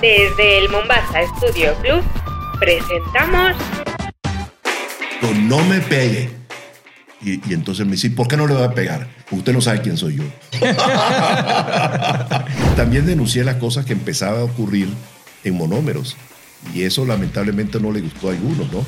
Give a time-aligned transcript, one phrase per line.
[0.00, 2.02] Desde el Mombasa Studio Club
[2.58, 3.56] presentamos
[5.44, 6.30] No me pegue.
[7.20, 9.08] Y, y entonces me dice, ¿por qué no le voy a pegar?
[9.30, 10.24] Usted no sabe quién soy yo.
[12.76, 14.88] También denuncié las cosas que empezaban a ocurrir
[15.44, 16.16] en monómeros.
[16.74, 18.84] Y eso lamentablemente no le gustó a algunos, ¿no?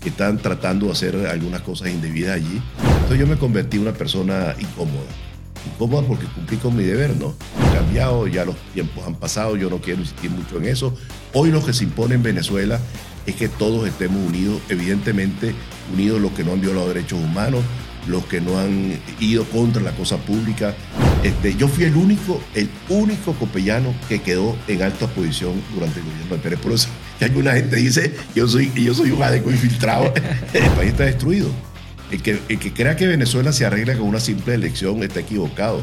[0.00, 2.62] Que están tratando de hacer algunas cosas indebidas allí.
[2.78, 5.06] Entonces yo me convertí en una persona incómoda.
[5.66, 7.34] Incómoda porque cumplí con mi deber, ¿no?
[7.60, 10.94] He cambiado, ya los tiempos han pasado, yo no quiero insistir mucho en eso.
[11.32, 12.80] Hoy lo que se impone en Venezuela
[13.26, 15.54] es que todos estemos unidos, evidentemente
[15.92, 17.62] unidos los que no han violado derechos humanos,
[18.06, 20.74] los que no han ido contra la cosa pública.
[21.22, 26.06] Este, yo fui el único, el único copellano que quedó en alta posición durante el
[26.06, 26.58] gobierno de Pérez.
[26.60, 30.12] Por eso que alguna gente dice yo soy, yo soy un adeco infiltrado.
[30.52, 31.71] El país está destruido.
[32.12, 35.82] El que, el que crea que Venezuela se arregla con una simple elección está equivocado.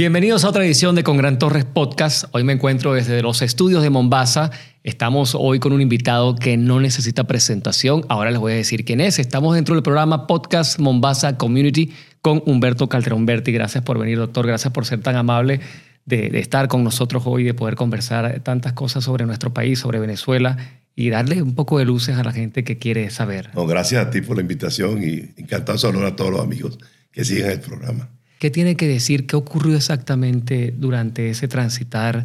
[0.00, 2.24] Bienvenidos a otra edición de Con Gran Torres Podcast.
[2.32, 4.50] Hoy me encuentro desde los estudios de Mombasa.
[4.82, 8.06] Estamos hoy con un invitado que no necesita presentación.
[8.08, 9.18] Ahora les voy a decir quién es.
[9.18, 13.52] Estamos dentro del programa Podcast Mombasa Community con Humberto Calderón Berti.
[13.52, 14.46] Gracias por venir, doctor.
[14.46, 15.60] Gracias por ser tan amable
[16.06, 20.56] de, estar con nosotros hoy, de poder conversar tantas cosas sobre nuestro país, sobre Venezuela
[20.96, 23.50] y darle un poco de luces a la gente que quiere saber.
[23.54, 26.78] No, gracias a ti por la invitación y encantado de saludar a todos los amigos
[27.12, 28.08] que siguen el programa.
[28.40, 29.26] ¿Qué tiene que decir?
[29.26, 32.24] ¿Qué ocurrió exactamente durante ese transitar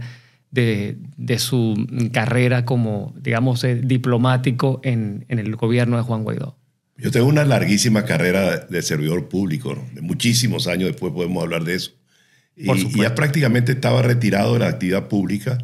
[0.49, 1.75] de, de su
[2.13, 6.57] carrera como, digamos, eh, diplomático en, en, el gobierno de Juan Guaidó?
[6.95, 9.85] Yo tengo una larguísima carrera de servidor público, ¿no?
[9.93, 11.91] de muchísimos años, después podemos hablar de eso.
[12.55, 15.57] Y, y, ya prácticamente estaba retirado de la actividad pública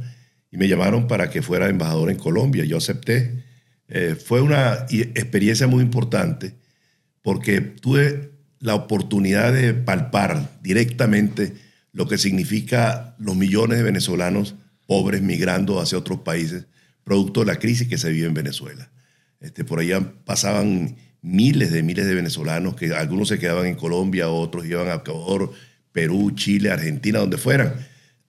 [0.51, 2.65] y me llamaron para que fuera embajador en Colombia.
[2.65, 3.45] Yo acepté.
[3.87, 6.55] Eh, fue una experiencia muy importante
[7.21, 8.30] porque tuve
[8.61, 11.53] la oportunidad de palpar directamente
[11.93, 14.55] lo que significa los millones de venezolanos
[14.87, 16.65] pobres migrando hacia otros países,
[17.03, 18.89] producto de la crisis que se vive en Venezuela.
[19.39, 24.29] Este, por allá pasaban miles de miles de venezolanos, que algunos se quedaban en Colombia,
[24.29, 25.51] otros iban a Ecuador,
[25.91, 27.73] Perú, Chile, Argentina, donde fueran,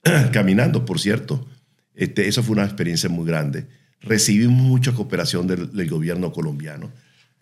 [0.31, 1.47] caminando, por cierto.
[1.95, 3.67] Este, eso fue una experiencia muy grande.
[4.01, 6.91] Recibimos mucha cooperación del, del gobierno colombiano.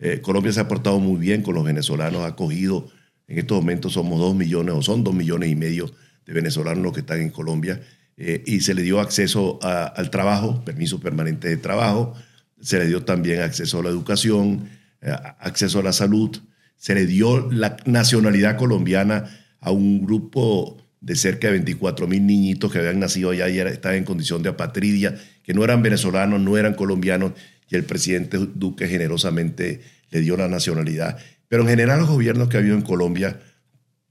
[0.04, 2.88] Eh, Colombia se ha portado muy bien con los venezolanos, ha acogido,
[3.28, 5.94] en estos momentos somos dos millones o son dos millones y medio
[6.26, 7.80] de venezolanos los que están en Colombia,
[8.16, 12.14] eh, y se le dio acceso al trabajo, permiso permanente de trabajo,
[12.60, 14.68] se le dio también acceso a la educación,
[15.02, 16.36] eh, acceso a la salud,
[16.76, 19.30] se le dio la nacionalidad colombiana
[19.60, 23.98] a un grupo de cerca de 24 mil niñitos que habían nacido allá y estaban
[23.98, 25.14] en condición de apatridia,
[25.44, 27.34] que no eran venezolanos, no eran colombianos,
[27.72, 31.16] y el presidente Duque generosamente le dio la nacionalidad.
[31.48, 33.40] Pero en general los gobiernos que ha habido en Colombia,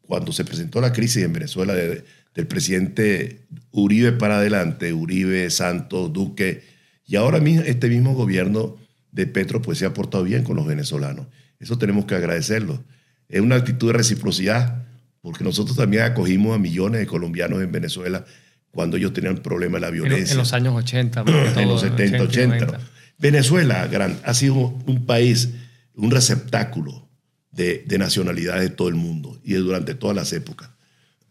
[0.01, 6.11] cuando se presentó la crisis en Venezuela de, del presidente Uribe para adelante, Uribe, Santos,
[6.11, 6.63] Duque,
[7.05, 8.77] y ahora mismo este mismo gobierno
[9.11, 11.28] de Petro pues se ha portado bien con los venezolanos.
[11.59, 12.83] Eso tenemos que agradecerlo.
[13.29, 14.85] Es una actitud de reciprocidad,
[15.22, 18.25] porque nosotros también acogimos a millones de colombianos en Venezuela
[18.72, 20.31] cuando ellos tenían problemas de la violencia.
[20.31, 21.25] En, los años 80.
[21.57, 22.66] en los 70, 80.
[22.66, 22.79] 80
[23.22, 25.50] Venezuela gran, ha sido un país,
[25.94, 27.08] un receptáculo
[27.52, 30.72] de, de nacionalidades de todo el mundo y durante todas las épocas.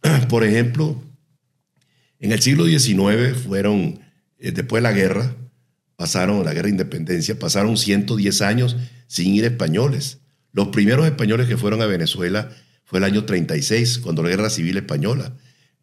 [0.29, 1.03] Por ejemplo,
[2.21, 4.01] en el siglo XIX fueron,
[4.39, 5.35] eh, después de la guerra,
[5.97, 8.77] pasaron, la guerra de independencia, pasaron 110 años
[9.09, 10.19] sin ir españoles.
[10.53, 12.51] Los primeros españoles que fueron a Venezuela
[12.85, 15.37] fue el año 36, cuando la guerra civil española.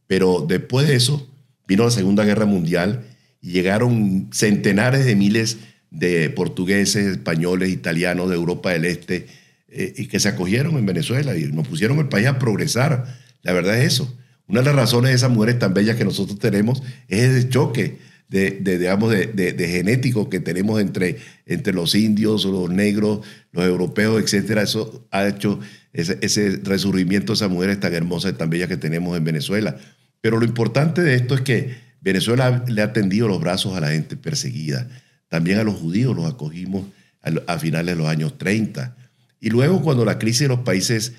[0.07, 1.29] Pero después de eso
[1.67, 3.05] vino la Segunda Guerra Mundial
[3.41, 5.57] y llegaron centenares de miles
[5.91, 9.27] de portugueses, españoles, italianos de Europa del Este,
[9.69, 13.17] eh, y que se acogieron en Venezuela y nos pusieron el país a progresar.
[13.43, 14.17] La verdad es eso.
[14.47, 17.97] Una de las razones de esas mujeres tan bellas que nosotros tenemos es ese choque
[18.29, 24.21] de, de digamos, de, genético que tenemos entre, entre los indios, los negros, los europeos,
[24.21, 24.59] etc.
[24.59, 25.59] Eso ha hecho
[25.93, 29.77] ese, ese resurgimiento de esas mujeres tan hermosas y tan bellas que tenemos en Venezuela.
[30.21, 33.91] Pero lo importante de esto es que Venezuela le ha tendido los brazos a la
[33.91, 34.87] gente perseguida
[35.29, 36.85] también a los judíos los acogimos
[37.21, 38.95] a, finales de los años 30.
[39.39, 41.13] Y luego cuando la crisis de los países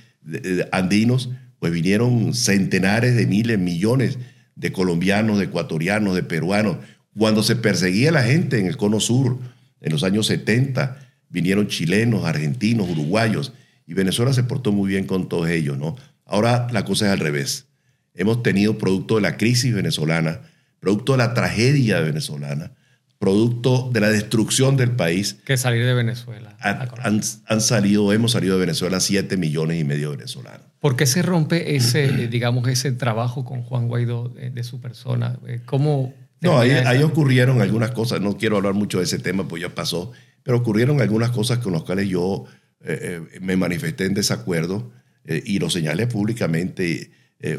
[0.72, 4.18] andinos, pues vinieron centenares de miles, millones
[4.54, 6.78] de colombianos, de ecuatorianos, de peruanos.
[7.16, 9.38] Cuando se perseguía a la gente en el Cono Sur,
[9.80, 13.52] en los años 70, vinieron chilenos, argentinos, uruguayos,
[13.86, 15.96] y Venezuela se portó muy bien con todos ellos, ¿no?
[16.26, 17.66] Ahora la cosa es al revés.
[18.14, 20.40] Hemos tenido, producto de la crisis venezolana,
[20.80, 22.72] producto de la tragedia venezolana,
[23.18, 25.38] producto de la destrucción del país.
[25.44, 26.56] Que salir de Venezuela.
[26.60, 30.66] Han, han, salido, hemos salido de Venezuela 7 millones y medio de venezolanos.
[30.78, 35.38] ¿Por qué se rompe ese, eh, digamos, ese trabajo con Juan Guaidó de, su persona?
[35.46, 36.14] Eh, ¿Cómo?
[36.40, 40.12] No, ahí, ocurrieron algunas cosas, no quiero hablar mucho de ese tema, pues ya pasó,
[40.44, 42.44] pero ocurrieron algunas cosas con las cuales yo
[42.84, 44.92] eh, me manifesté en desacuerdo
[45.24, 47.10] y lo señalé públicamente.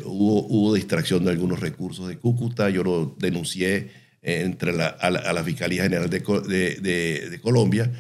[0.06, 5.44] hubo, hubo distracción de algunos recursos de Cúcuta, yo lo denuncié entre la, a, la,
[5.44, 7.92] Fiscalía General de, de, de Colombia,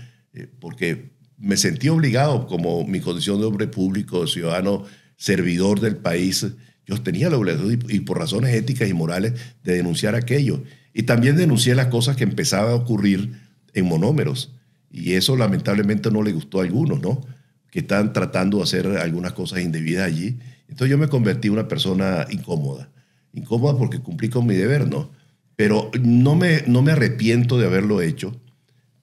[0.59, 4.83] porque me sentí obligado, como mi condición de hombre público, ciudadano
[5.15, 6.45] servidor del país,
[6.85, 9.33] yo tenía la obligación y por razones éticas y morales
[9.63, 10.63] de denunciar aquello.
[10.93, 13.39] Y también denuncié las cosas que empezaban a ocurrir
[13.73, 14.55] en monómeros.
[14.89, 17.21] Y eso lamentablemente no le gustó a algunos, ¿no?
[17.69, 20.39] Que están tratando de hacer algunas cosas indebidas allí.
[20.67, 22.89] Entonces yo me convertí en una persona incómoda.
[23.33, 25.11] Incómoda porque cumplí con mi deber, ¿no?
[25.59, 28.33] Pero no me, no me arrepiento de haberlo hecho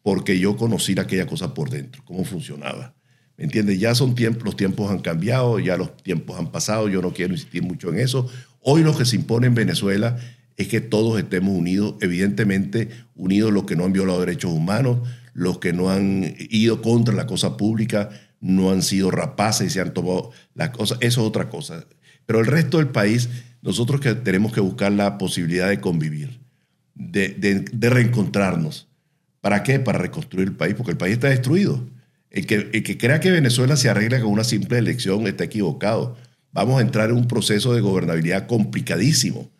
[0.00, 2.94] porque yo conocí aquella cosa por dentro, cómo funcionaba.
[3.36, 3.78] ¿Me entiendes?
[3.78, 7.34] Ya son tiempos, los tiempos han cambiado, ya los tiempos han pasado, yo no quiero
[7.34, 8.26] insistir mucho en eso.
[8.62, 10.16] Hoy lo que se impone en Venezuela
[10.56, 15.58] es que todos estemos unidos, evidentemente unidos los que no han violado derechos humanos, los
[15.58, 18.08] que no han ido contra la cosa pública,
[18.40, 21.84] no han sido rapaces y se han tomado las cosas, eso es otra cosa.
[22.24, 23.28] Pero el resto del país,
[23.60, 26.45] nosotros que tenemos que buscar la posibilidad de convivir,
[26.96, 28.88] de, de reencontrarnos.
[29.40, 29.78] ¿Para qué?
[29.78, 31.86] Para reconstruir el país, porque el país está destruido.
[32.36, 36.16] El que, crea que Venezuela se arregla con una simple elección está equivocado.
[36.52, 39.50] Vamos a entrar en un proceso de gobernabilidad complicadísimo.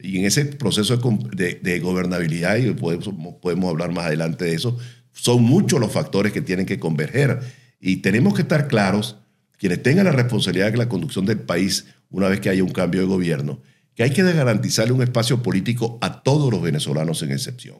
[0.00, 3.08] Y en ese proceso de, gobernabilidad, y podemos,
[3.40, 4.76] podemos hablar más adelante de eso,
[5.12, 7.40] son muchos los factores que tienen que converger.
[7.80, 9.18] Y tenemos que estar claros,
[9.56, 13.02] quienes tengan la responsabilidad de la conducción del país una vez que haya un cambio
[13.02, 13.60] de gobierno,
[13.94, 17.78] que hay que garantizarle un espacio político a todos los venezolanos sin excepción.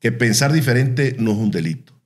[0.00, 1.96] Que pensar diferente no es un delito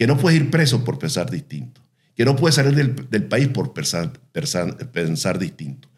[0.00, 1.82] que no puedes ir preso por pensar distinto,
[2.16, 5.90] que no puedes salir del, país por pensar, pensar, distinto,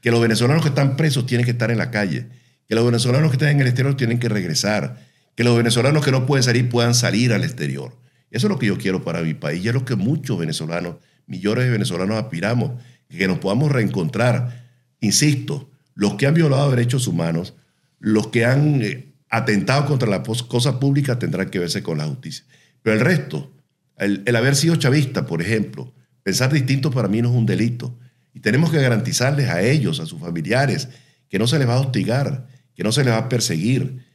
[0.00, 2.30] que los venezolanos que están presos tienen que estar en la calle,
[2.66, 6.10] que los venezolanos que están en el exterior tienen que regresar, que los venezolanos que
[6.10, 7.98] no pueden salir puedan salir al exterior.
[8.30, 10.96] Eso es lo que yo quiero para mi país y es lo que muchos venezolanos,
[11.26, 12.80] millones de venezolanos aspiramos,
[13.10, 14.70] que nos podamos reencontrar.
[15.00, 15.70] Insisto,
[16.00, 17.52] los que han violado derechos humanos,
[17.98, 22.46] los que han eh, atentado contra la cosa pública tendrán que verse con la justicia.
[22.80, 23.52] Pero el resto,
[23.98, 25.92] el, haber sido chavista, por ejemplo,
[26.22, 27.98] pensar distinto para mí no es un delito.
[28.32, 30.88] Y tenemos que garantizarles a ellos, a sus familiares,
[31.28, 34.06] que no se les va a hostigar, que no se les va a perseguir,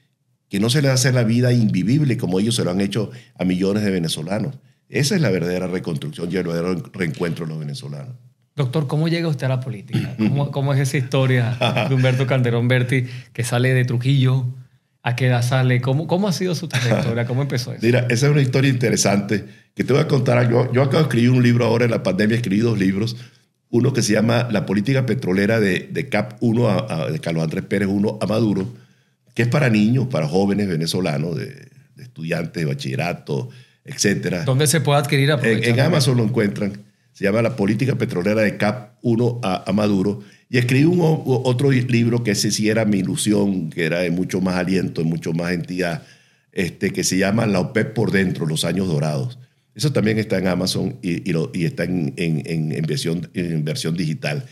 [0.50, 2.82] que no se les va a hacer la vida invivible como ellos se lo han
[2.82, 4.58] hecho a millones de venezolanos.
[4.90, 8.16] Esa es la verdadera reconstrucción y el verdadero reencuentro de los venezolanos.
[8.56, 10.16] Doctor, ¿cómo llega usted a la política?
[10.18, 11.58] ¿Cómo, cómo es esa historia
[11.90, 14.46] de Humberto Calderón Berti que sale de Trujillo,
[15.06, 15.82] ¿A qué edad sale?
[15.82, 17.28] ¿Cómo, cómo ha sido su trayectoria?
[17.28, 17.86] ¿Cómo empezó eso?
[17.86, 20.72] Mira, esa es una historia interesante que te voy a contar algo.
[20.74, 23.16] Yo acabo de escribir un libro ahora en la pandemia, escribí dos libros.
[23.70, 27.88] Uno que se llama La política petrolera de, de CAP 1, de Carlos Andrés Pérez
[27.88, 28.68] 1 a Maduro,
[29.36, 31.68] que es para niños, para jóvenes venezolanos, de,
[32.00, 33.50] estudiantes de bachillerato,
[33.84, 34.44] etc.
[34.44, 35.30] ¿Dónde se puede adquirir?
[35.30, 36.82] En, en Amazon lo encuentran.
[37.16, 40.20] Se llama La política petrolera de CAP 1 a, Maduro
[40.50, 44.42] y escribí un, otro libro que ese sí era mi ilusión, que era de mucho
[44.42, 46.04] más aliento, de mucho más entidad,
[46.52, 49.40] este, que se llama La OPEP por dentro, Los Años Dorados.
[49.76, 54.46] Eso también está en Amazon y, y, está en, en, en, versión, en versión digital.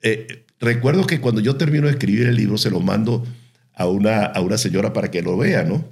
[0.00, 3.26] Eh, recuerdo que cuando yo termino de escribir el libro, se lo mando
[3.74, 5.84] a una, a una señora para que lo vea, ¿no?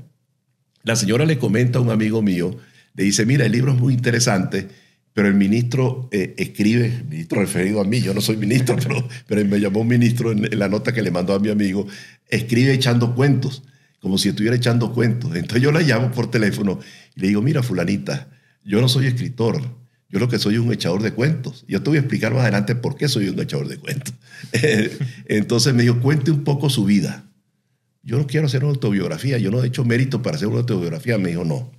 [0.84, 2.56] La señora le comenta a un amigo mío,
[2.94, 4.68] le dice, mira, el libro es muy interesante,
[5.14, 9.44] pero el ministro eh, escribe, ministro referido a mí, yo no soy ministro, pero, pero
[9.44, 11.86] me llamó un ministro en, la nota que le mandó a mi amigo,
[12.28, 13.62] escribe echando cuentos,
[14.00, 15.34] como si estuviera echando cuentos.
[15.34, 16.80] Entonces yo la llamo por teléfono
[17.14, 18.28] y le digo, mira, fulanita,
[18.64, 19.62] yo no soy escritor,
[20.10, 21.64] yo lo que soy es un echador de cuentos.
[21.68, 24.14] Yo te voy a explicar más adelante por qué soy un echador de cuentos.
[25.26, 27.24] Entonces me dijo, cuente un poco su vida.
[28.02, 31.18] Yo no quiero hacer una autobiografía, yo no he hecho mérito para hacer una autobiografía.
[31.18, 31.72] Me dijo, no.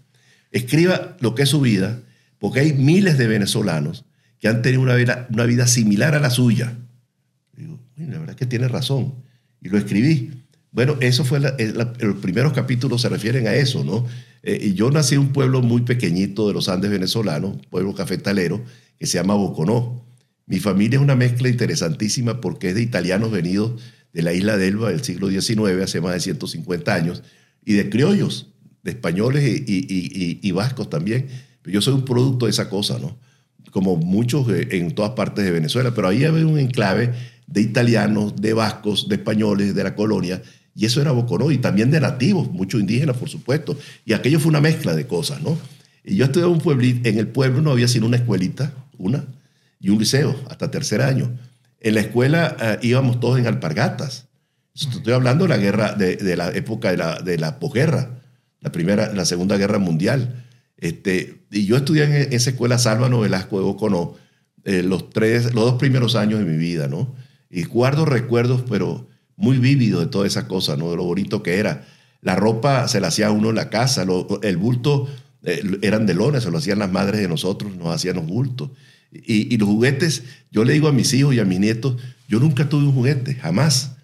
[0.51, 2.01] Escriba lo que es su vida
[2.45, 4.05] porque hay miles de venezolanos
[4.37, 6.77] que han tenido una vida, similar a la suya.
[7.57, 9.15] digo, la verdad es que tiene razón.
[9.63, 10.43] Y lo escribí.
[10.69, 14.05] Bueno, eso fue los primeros capítulos se refieren a eso, ¿no?
[14.43, 18.63] Eh, yo nací en un pueblo muy pequeñito de los Andes venezolanos, pueblo cafetalero,
[18.99, 20.05] que se llama Boconó.
[20.45, 23.81] Mi familia es una mezcla interesantísima porque es de italianos venidos
[24.13, 27.23] de la isla de Elba del siglo XIX, hace más de 150 años,
[27.65, 28.51] y de criollos,
[28.83, 31.25] de españoles y, vascos también.
[31.65, 33.17] Yo soy un producto de esa cosa, ¿no?
[33.71, 37.13] Como muchos en todas partes de Venezuela, pero ahí había un enclave
[37.47, 40.41] de italianos, de vascos, de españoles, de la colonia,
[40.75, 43.77] y eso era Boconó, y también de nativos, muchos indígenas, por supuesto.
[44.05, 45.57] Y aquello fue una mezcla de cosas, ¿no?
[46.03, 49.25] Y yo estudié en el pueblo no había sino una escuelita, una,
[49.79, 51.31] y un liceo, hasta tercer año.
[51.79, 54.27] En la escuela eh, íbamos todos en alpargatas.
[54.75, 58.19] Estoy hablando de la guerra, de, la época de la, de la posguerra,
[58.59, 60.44] la primera, la segunda guerra mundial.
[60.77, 64.15] Este, y yo estudié en esa escuela Sálvano Velasco de Boconó
[64.65, 67.15] eh, los, tres, los dos primeros años de mi vida, ¿no?
[67.49, 70.89] Y guardo recuerdos, pero muy vívidos de toda esa cosa, ¿no?
[70.91, 71.85] De lo bonito que era.
[72.21, 74.05] La ropa se la hacía uno en la casa,
[74.41, 75.07] el bulto
[75.43, 78.71] eh, eran de lona, se lo hacían las madres de nosotros, nos hacían los bultos.
[79.11, 81.95] Y, los juguetes, yo le digo a mis hijos y a mis nietos,
[82.27, 83.95] yo nunca tuve un juguete, jamás.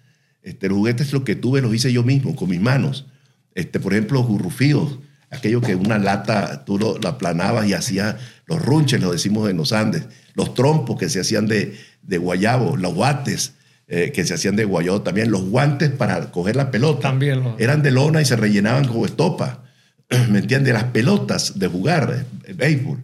[0.42, 3.06] Este, los juguetes lo que tuve los hice yo mismo, con mis manos.
[3.54, 4.98] Este, por ejemplo, los gurrufíos,
[5.32, 9.56] aquello que una lata tú lo, la aplanabas y hacías los runches, lo decimos en
[9.56, 13.54] los Andes, los trompos que se hacían de, de guayabo, los guates
[13.88, 17.00] eh, que se hacían de guayabo también, los guantes para coger la pelota.
[17.00, 19.64] También Eran de lona y se rellenaban con estopa.
[20.30, 20.72] ¿Me entiendes?
[20.72, 23.02] Las pelotas de jugar, eh, béisbol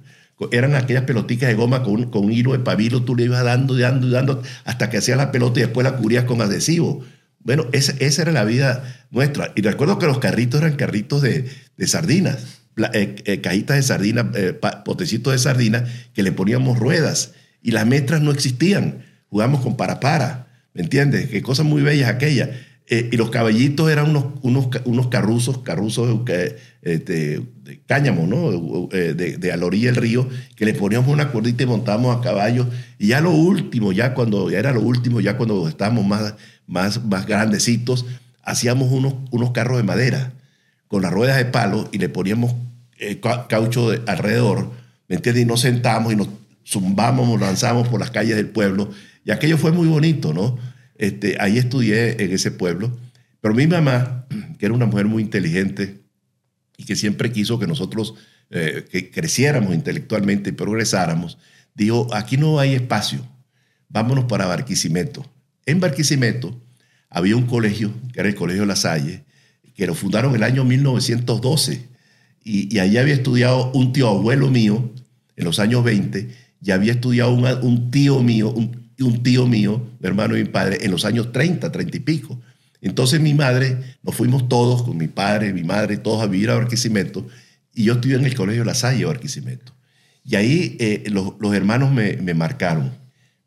[0.52, 4.08] eran aquellas pelotitas de goma con, con hilo de pabilo, tú le ibas dando, dando,
[4.08, 7.04] dando, hasta que hacías la pelota y después la cubrías con adhesivo.
[7.48, 9.52] Bueno, esa, era la vida nuestra.
[9.56, 12.58] Y recuerdo que los carritos eran carritos de, de sardinas,
[12.92, 14.52] eh, eh, cajitas de sardinas, eh,
[14.84, 17.32] potecitos de sardinas, que le poníamos ruedas.
[17.62, 18.98] Y las metras no existían.
[19.30, 20.48] Jugamos con para para.
[20.74, 21.30] ¿Me entiendes?
[21.30, 22.50] Qué cosas muy bellas aquellas.
[22.86, 24.26] y los caballitos eran unos,
[24.84, 27.46] unos, carruzos, carruzos de
[27.86, 28.88] cáñamo, ¿no?
[28.90, 32.66] De, a la orilla del río, que le poníamos una cuerdita y montábamos a caballo.
[32.98, 36.34] Y ya lo último, ya cuando, ya era lo último, ya cuando estábamos más,
[36.68, 38.06] más, más grandecitos,
[38.44, 40.32] hacíamos unos, unos carros de madera
[40.86, 42.54] con las ruedas de palo y le poníamos
[42.98, 44.70] eh, caucho alrededor,
[45.08, 45.42] ¿me entiendes?
[45.42, 46.28] Y nos sentamos y nos
[46.66, 48.90] zumbamos, nos lanzamos por las calles del pueblo.
[49.24, 50.58] Y aquello fue muy bonito, ¿no?
[50.96, 52.96] Este, ahí estudié en ese pueblo.
[53.40, 54.26] Pero mi mamá,
[54.58, 56.00] que era una mujer muy inteligente,
[56.76, 58.14] y que siempre quiso que nosotros
[58.50, 61.38] eh, que creciéramos intelectualmente y progresáramos,
[61.74, 63.20] dijo, aquí no hay espacio,
[63.88, 65.26] vámonos para Barquisimeto.
[65.68, 66.58] En Barquisimeto
[67.10, 69.24] había un colegio, que era el Colegio La Salle,
[69.74, 71.88] que lo fundaron el año 1912,
[72.42, 74.90] y, y allí había estudiado un tío abuelo mío
[75.36, 76.26] en los años 20,
[76.62, 80.78] y había estudiado un tío mío, un, un tío mío, mi hermano y mi padre,
[80.80, 82.40] en los años 30, 30 y pico.
[82.80, 86.54] Entonces mi madre, nos fuimos todos, con mi padre, mi madre, todos a vivir a
[86.54, 87.26] Barquisimeto,
[87.74, 89.74] y yo estuve en el Colegio La Salle Barquisimeto.
[90.24, 92.90] Y ahí eh, los, hermanos me, marcaron,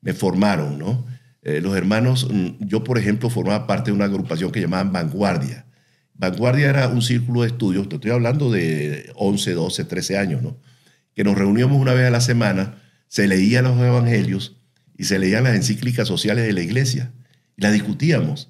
[0.02, 1.10] me formaron, ¿no?
[1.44, 5.66] Eh, los hermanos, mm, yo por ejemplo formaba parte de una agrupación que llamaban Vanguardia.
[6.14, 10.58] Vanguardia era un círculo de estudios, te estoy hablando de 11, 12, 13 años, ¿no?
[11.16, 12.76] Que nos reuníamos una vez a la semana,
[13.08, 14.56] se leían los evangelios
[14.98, 17.12] y se leían las encíclicas sociales de la iglesia
[17.58, 18.50] y las discutíamos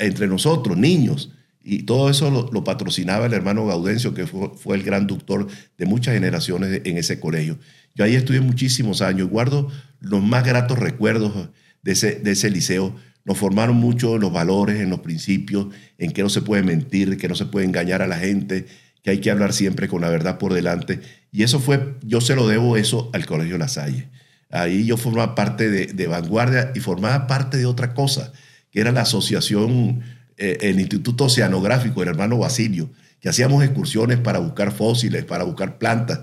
[0.00, 1.32] entre nosotros, niños.
[1.64, 5.46] Y todo eso lo, patrocinaba el hermano Gaudencio, que fue, el gran doctor
[5.78, 7.58] de muchas generaciones en ese colegio.
[7.94, 11.50] Yo ahí estuve muchísimos años, guardo los más gratos recuerdos
[11.82, 12.94] de ese, de ese liceo.
[13.24, 17.16] Nos formaron mucho en los valores, en los principios, en que no se puede mentir,
[17.16, 18.66] que no se puede engañar a la gente,
[19.02, 21.00] que hay que hablar siempre con la verdad por delante.
[21.30, 24.08] Y eso fue, yo se lo debo eso al Colegio La Salle.
[24.50, 28.32] Ahí yo formaba parte de, de vanguardia y formaba parte de otra cosa
[28.72, 30.00] que era la asociación,
[30.38, 35.78] eh, el Instituto Oceanográfico, el hermano Basilio, que hacíamos excursiones para buscar fósiles, para buscar
[35.78, 36.20] plantas,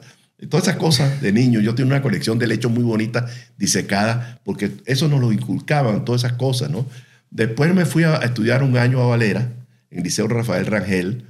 [0.48, 1.64] todas esas cosas de niños.
[1.64, 3.28] Yo tengo una colección de lechos muy bonita,
[3.58, 6.86] disecada, porque eso nos lo inculcaban, todas esas cosas, ¿no?
[7.30, 9.52] Después me fui a estudiar un año a Valera,
[9.92, 11.26] en el Liceo Rafael Rangel,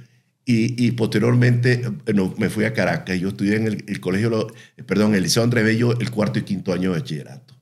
[0.52, 3.20] y, posteriormente eh, me fui a Caracas.
[3.20, 4.48] Yo estudié en el, colegio,
[4.84, 7.54] perdón, el Liceo André Bello, el cuarto y quinto año de bachillerato.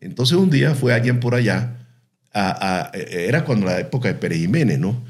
[0.00, 1.80] Entonces un día fue alguien por allá
[2.32, 5.02] era cuando la época de Pérez Jiménez, ¿no?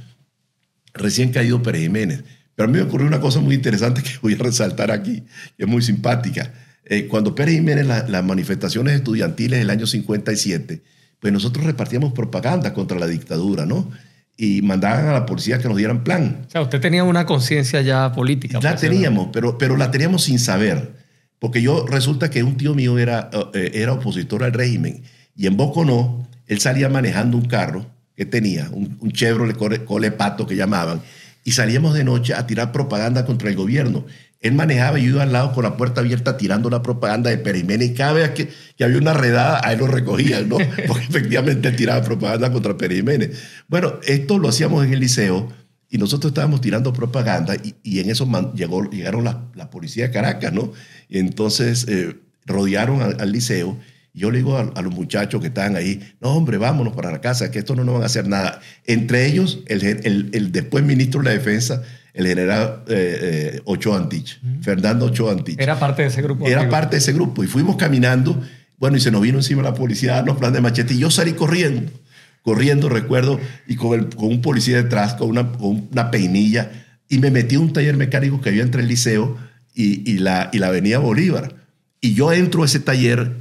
[0.95, 2.25] Recién caído Pérez Jiménez.
[2.61, 5.23] Pero a mí me ocurrió una cosa muy interesante que voy a resaltar aquí,
[5.57, 6.53] que es muy simpática.
[6.85, 10.83] Eh, cuando Pérez Jiménez, las manifestaciones estudiantiles del año 57,
[11.19, 13.91] pues nosotros repartíamos propaganda contra la dictadura, ¿no?
[14.37, 16.43] Y mandaban a la policía que nos dieran plan.
[16.49, 18.61] O sea, usted tenía una conciencia ya política.
[18.63, 20.97] La teníamos, pero, pero la teníamos sin saber.
[21.39, 25.03] Porque yo resulta que un tío mío era, eh, era opositor al régimen
[25.35, 30.47] y en Boconó él salía manejando un carro que tenía, un, un Chevrolet Cole, Pato
[30.47, 31.01] que llamaban,
[31.45, 34.05] y salíamos de noche a tirar propaganda contra el gobierno,
[34.41, 37.65] Él manejaba y iba al lado con la puerta abierta tirando la propaganda de Pérez
[37.81, 40.57] y cada vez que, que, había una redada, a él lo recogían, ¿no?
[40.87, 43.05] Porque efectivamente tiraba propaganda contra Pérez.
[43.69, 45.51] Bueno, esto lo hacíamos en el liceo
[45.91, 50.53] y nosotros estábamos tirando propaganda y, en eso llegó, llegaron la, la, policía de Caracas,
[50.53, 50.73] ¿no?
[51.09, 52.17] Y entonces eh,
[52.47, 53.77] rodearon al, liceo.
[54.13, 57.21] Y yo le digo a, los muchachos que estaban ahí, no, hombre, vámonos para la
[57.21, 58.61] casa, que esto no nos van a hacer nada.
[58.87, 63.19] Entre ellos, el, el, el después ministro de la Defensa, el general eh,
[63.57, 65.61] eh, Ochoa Antich, Fernando Ochoa Antich.
[65.61, 66.47] Era parte de ese grupo.
[66.47, 67.45] Era parte de ese grupo.
[67.45, 68.43] Y fuimos caminando,
[68.79, 70.95] bueno, y se nos vino encima la policía a darnos plan de machete.
[70.95, 71.93] Y yo salí corriendo,
[72.43, 76.71] corriendo, recuerdo, y con, con un policía detrás, con una, con una, peinilla,
[77.09, 79.37] y me metí a un taller mecánico que había entre el liceo
[79.75, 81.55] y, y, la, y la avenida Bolívar.
[82.01, 83.37] Y yo entro a ese taller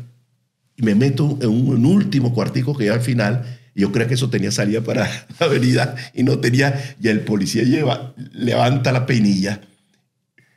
[0.79, 3.43] y me meto en un, último cuartico que ya al final
[3.75, 5.03] yo creo que eso tenía salida para
[5.39, 6.95] la avenida y no tenía.
[7.01, 9.59] Y el policía lleva, levanta la peinilla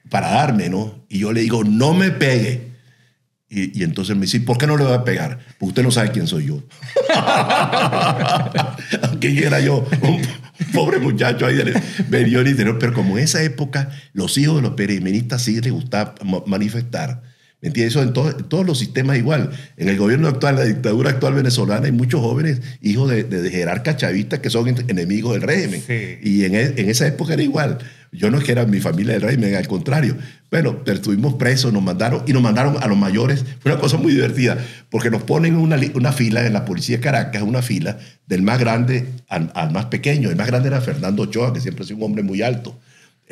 [0.09, 1.05] para darme, ¿no?
[1.09, 2.71] Y yo le digo, no me pegue.
[3.49, 5.41] Y, entonces me dice, ¿por qué no le voy a pegar?
[5.59, 6.63] Porque usted no sabe quién soy yo.
[9.03, 10.23] Aunque era yo, un
[10.73, 11.75] pobre muchacho ahí del
[12.49, 12.79] interior.
[12.79, 16.15] Pero como en esa época los hijos de los perimenistas sí les gustaba
[16.47, 17.23] manifestar,
[17.63, 17.95] ¿Me entiendes?
[17.95, 19.51] Eso en, todos los sistemas igual.
[19.77, 23.97] En el gobierno actual, la dictadura actual venezolana, hay muchos jóvenes hijos de, de, jerarcas
[23.97, 25.81] chavistas que son enemigos del régimen.
[26.23, 27.79] Y en, en, esa época era igual.
[28.11, 30.17] Yo no es que era mi familia del régimen, al contrario.
[30.51, 33.45] Bueno, pero estuvimos presos, nos mandaron y nos mandaron a los mayores.
[33.61, 34.59] Fue una cosa muy divertida,
[34.91, 38.59] porque nos ponen una, una fila en la policía de Caracas, una fila del más
[38.59, 40.31] grande al, al más pequeño.
[40.31, 42.77] El más grande era Fernando Ochoa, que siempre ha sido un hombre muy alto.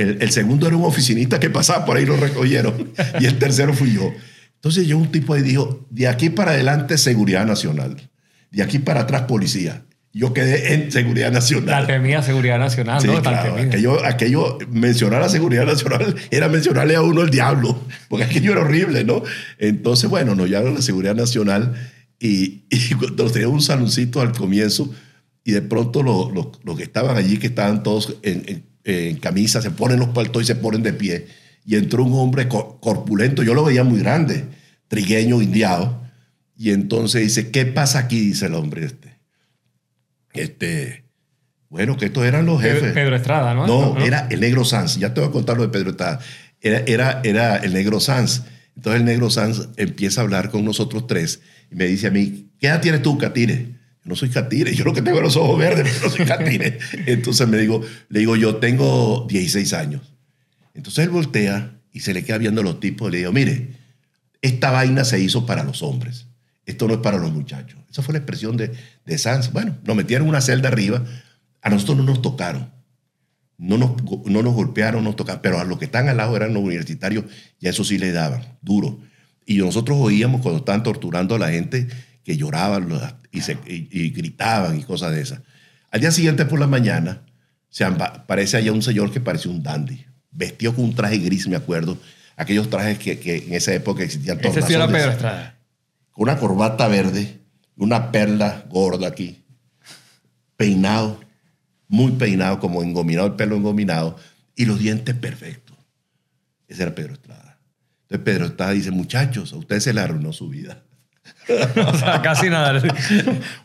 [0.01, 2.93] El, segundo era un oficinista que pasaba por ahí, lo recogieron.
[3.21, 4.13] Y el tercero fui yo.
[4.55, 8.11] Entonces yo un tipo ahí dijo, de aquí para adelante seguridad nacional.
[8.51, 9.83] De aquí para atrás policía.
[10.13, 11.83] Yo quedé en seguridad nacional.
[11.83, 11.87] La
[12.23, 13.23] seguridad nacional, ¿no?
[13.23, 18.53] Claro, aquello, aquello, mencionar a seguridad nacional era mencionarle a uno el diablo, porque aquello
[18.53, 19.23] era horrible, ¿no?
[19.59, 21.75] Entonces, bueno, nos llamaron la seguridad nacional
[22.19, 24.93] y, y nos teníamos un saloncito al comienzo
[25.45, 28.70] y de pronto los que estaban allí, que estaban todos en, en
[29.21, 31.27] camisa, se ponen los paltos y se ponen de pie.
[31.65, 34.47] Y entró un hombre corpulento, yo lo veía muy grande,
[34.89, 36.01] trigueño, indiado.
[36.57, 38.21] Y entonces dice, ¿qué pasa aquí?
[38.21, 39.19] Dice el hombre este.
[40.33, 41.05] Este,
[41.69, 42.93] bueno, que estos eran los jefes.
[42.93, 43.67] Pedro Estrada, ¿no?
[43.67, 44.99] No, era el negro Sanz.
[44.99, 46.21] Ya te voy a contar lo de Pedro Estrada.
[46.61, 48.43] Era, era, era el negro Sanz.
[48.77, 52.51] Entonces el negro Sanz empieza a hablar con nosotros tres y me dice a mí,
[52.59, 53.80] ¿qué edad tienes tú, Catire?
[54.05, 56.79] No soy catire, yo lo que tengo los ojos verdes, pero no soy catire.
[57.07, 60.03] Entonces me digo, le digo, yo tengo 16 años.
[60.75, 63.77] Entonces él voltea y se le queda viendo los tipos y le digo, mire,
[64.43, 66.27] esta vaina se hizo para los hombres,
[66.65, 67.79] esto no es para los muchachos.
[67.91, 68.73] Esa fue la expresión de,
[69.05, 69.53] de Sanz.
[69.53, 71.05] Bueno, nos metieron una celda arriba,
[71.61, 72.71] a nosotros no nos tocaron,
[73.59, 76.55] no nos, no nos golpearon, nos tocaron, pero a los que están al lado eran
[76.55, 77.25] los universitarios
[77.59, 79.01] y a eso sí le daban, duro.
[79.45, 81.89] Y nosotros oíamos cuando estaban torturando a la gente
[82.25, 82.89] que lloraban
[83.31, 85.41] y, se, y, gritaban y cosas de esas.
[85.91, 87.23] Al día siguiente por la mañana
[87.69, 91.57] se aparece allá un señor que parece un dandy, vestido con un traje gris, me
[91.57, 91.99] acuerdo,
[92.37, 94.57] aquellos trajes que, que en esa época existían todos.
[94.57, 95.59] Ese sí era Pedro Estrada.
[96.11, 97.41] Con una corbata verde,
[97.77, 99.45] una perla gorda aquí,
[100.57, 101.21] peinado,
[101.89, 104.17] muy peinado, como engominado, el pelo engominado,
[104.55, 105.77] y los dientes perfectos.
[106.69, 107.59] Ese era Pedro Estrada.
[108.03, 110.85] Entonces Pedro Estrada dice, muchachos, a ustedes se le arruinó su vida.
[111.87, 112.83] o sea, casi nada.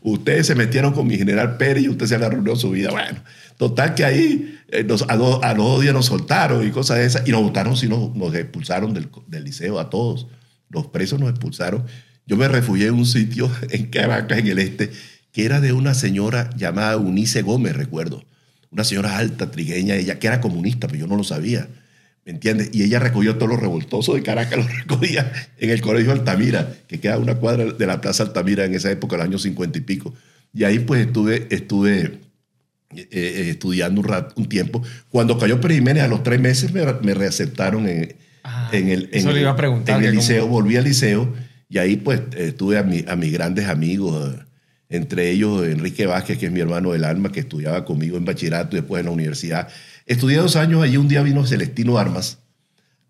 [0.01, 2.91] Ustedes se metieron con mi general Pérez y usted se le arruinó su vida.
[2.91, 3.19] Bueno,
[3.57, 7.27] total que ahí eh, nos, a, los, dos días nos soltaron y cosas de esas.
[7.27, 10.27] Y nos votaron, si nos, nos expulsaron del, del, liceo a todos.
[10.69, 11.85] Los presos nos expulsaron.
[12.25, 14.91] Yo me refugié en un sitio en Caracas, en el este,
[15.31, 18.23] que era de una señora llamada Eunice Gómez, recuerdo.
[18.71, 21.67] Una señora alta, trigueña, ella que era comunista, pero yo no lo sabía.
[22.25, 22.71] ¿Me entiendes?
[22.73, 26.99] Y ella recogió todos los revoltosos de Caracas, los recogía en el colegio Altamira, que
[26.99, 29.81] queda a una cuadra de la Plaza Altamira en esa época, el año cincuenta y
[29.81, 30.13] pico.
[30.51, 32.19] Y ahí pues estuve, estuve
[32.95, 34.81] eh, eh, estudiando un, rato, un tiempo.
[35.09, 39.09] Cuando cayó Pérez Jiménez, a los tres meses me, me reaceptaron en, ah, en el,
[39.11, 41.31] en, iba a preguntar, en el liceo, volví al liceo
[41.69, 44.35] y ahí pues estuve a, mi, a mis grandes amigos,
[44.89, 48.75] entre ellos Enrique Vázquez, que es mi hermano del alma, que estudiaba conmigo en bachillerato
[48.75, 49.67] y después en la universidad
[50.05, 52.39] Estudié dos años, allí un día vino Celestino Armas,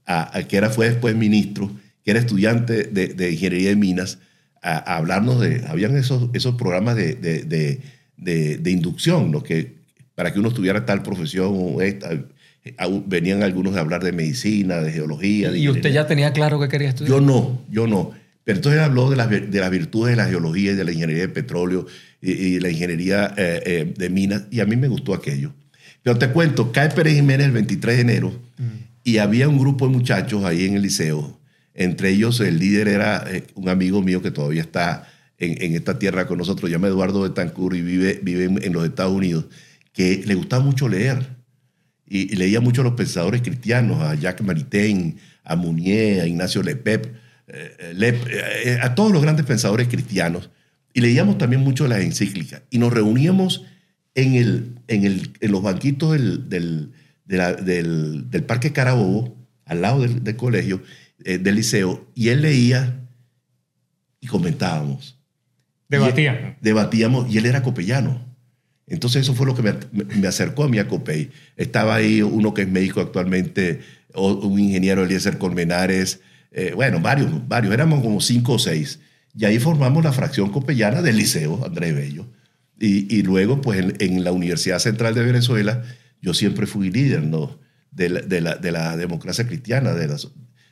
[0.05, 1.71] a, que era, fue después ministro,
[2.03, 4.19] que era estudiante de, ingeniería de minas,
[4.61, 7.15] a, hablarnos de, habían esos, esos programas de,
[8.17, 9.43] de inducción, ¿no?
[9.43, 9.75] que,
[10.15, 12.09] para que uno estudiara tal profesión o esta,
[13.05, 15.55] venían algunos a hablar de medicina, de geología.
[15.55, 17.09] ¿Y usted ya tenía claro que quería estudiar?
[17.09, 18.11] Yo no, yo no.
[18.43, 21.23] Pero entonces habló de las, de las virtudes de la geología y de la ingeniería
[21.23, 21.85] de petróleo
[22.21, 25.53] y, la ingeniería eh, eh, de minas, y a mí me gustó aquello.
[26.05, 28.39] Pero te cuento, cae Pérez Jiménez el 23 de enero
[29.03, 31.39] Y había un grupo de muchachos ahí en el liceo.
[31.73, 35.07] Entre ellos el líder era eh, un amigo mío que todavía está
[35.39, 39.13] en, esta tierra con nosotros, llama Eduardo de Tancur y vive, vive en, los Estados
[39.13, 39.45] Unidos,
[39.93, 41.25] que le gustaba mucho leer.
[42.05, 47.15] Y, leía mucho a los pensadores cristianos, a Jacques Maritain, a Mounier, a Ignacio Lepep,
[47.47, 50.51] eh, eh, a todos los grandes pensadores cristianos.
[50.93, 52.61] Y leíamos también mucho las encíclicas.
[52.69, 53.65] Y nos reuníamos
[54.15, 56.91] en, el, en, el, en los banquitos del, del,
[57.25, 60.81] del, Parque Carabobo, al lado del, colegio,
[61.23, 63.01] eh, del liceo, y él leía
[64.19, 65.19] y comentábamos.
[65.87, 66.57] Debatían.
[66.61, 68.25] debatíamos, y él era copellano.
[68.87, 71.31] Entonces eso fue lo que me, me, acercó a mí a Copey.
[71.57, 73.81] Estaba ahí uno que es médico actualmente,
[74.13, 78.99] un ingeniero Eliezer Colmenares, eh, bueno, varios, varios, éramos como cinco o seis.
[79.37, 82.27] Y ahí formamos la fracción copellana del Liceo, Andrés Bello.
[82.77, 85.83] Y, luego, pues en, la Universidad Central de Venezuela,
[86.21, 87.59] yo siempre fui líder ¿no?
[87.91, 90.07] de, la, de, la, de la democracia cristiana, de,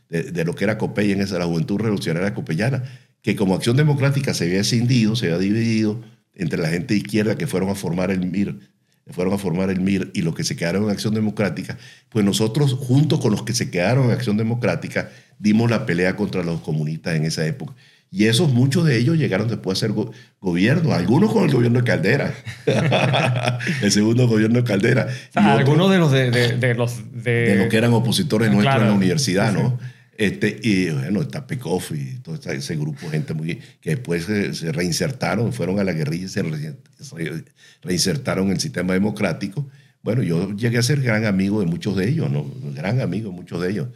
[0.09, 2.83] de, lo que era Copey en esa, la Juventud Revolucionaria Copellana,
[3.21, 6.01] que como acción democrática se había escindido, se había dividido
[6.35, 8.59] entre la gente izquierda que fueron a formar el MIR,
[9.07, 11.77] fueron a formar el MIR y los que se quedaron en Acción Democrática,
[12.09, 16.43] pues nosotros, junto con los que se quedaron en Acción Democrática, dimos la pelea contra
[16.43, 17.73] los comunistas en esa época.
[18.15, 19.95] Y esos, muchos de ellos llegaron después a ser
[20.39, 22.31] gobierno, algunos con el gobierno de Caldera,
[23.81, 25.07] el segundo gobierno de Caldera.
[25.33, 27.55] algunos de los de, los de...
[27.55, 29.79] lo que eran opositores nuestros en la universidad, ¿no?
[30.15, 34.71] Este, y bueno, está Pekoff y todo ese grupo de gente muy, que después se,
[34.71, 36.43] reinsertaron, fueron a la guerrilla y se
[37.81, 39.67] reinsertaron en el sistema democrático.
[40.03, 42.45] Bueno, yo llegué a ser gran amigo de muchos de ellos, ¿no?
[42.75, 43.87] Gran amigo de muchos de ellos.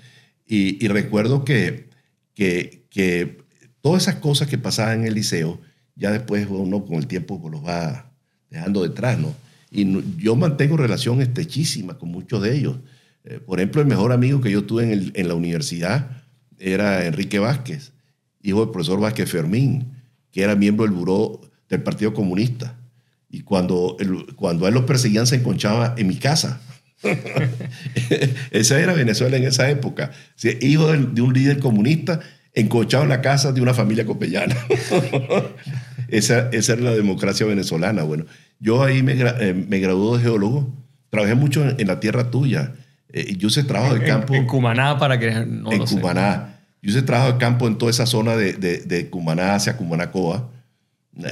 [0.47, 1.89] Y, recuerdo que,
[2.33, 3.45] que, que,
[3.81, 5.59] todas esas cosas que pasaban en el liceo,
[5.95, 8.11] ya después uno con el tiempo los va
[8.49, 9.33] dejando detrás, ¿no?
[9.71, 9.85] Y
[10.17, 12.77] yo mantengo relación estrechísima con muchos de ellos.
[13.25, 16.23] Eh, por ejemplo, el mejor amigo que yo tuve en, en, la universidad
[16.57, 17.91] era Enrique Vázquez,
[18.41, 19.91] hijo del profesor Vázquez Fermín,
[20.31, 22.77] que era miembro del buró del Partido Comunista.
[23.29, 23.97] Y cuando,
[24.35, 26.61] cuando a él lo perseguían, se enconchaba en mi casa.
[28.51, 30.11] esa era Venezuela en esa época.
[30.61, 32.21] hijo de, un líder comunista
[32.59, 34.55] encochado en la casa de una familia copellana.
[36.07, 38.03] esa, esa era la democracia venezolana.
[38.03, 38.25] Bueno,
[38.59, 40.73] yo ahí me, eh, me gradué de geólogo.
[41.09, 42.73] Trabajé mucho en, la tierra tuya.
[43.13, 44.33] Eh, yo hice trabajo de campo.
[44.33, 46.59] En, Cumaná, para que no En Cumaná.
[46.81, 50.49] Yo hice trabajo de campo en toda esa zona de, de, de Cumaná hacia Cumanacoa.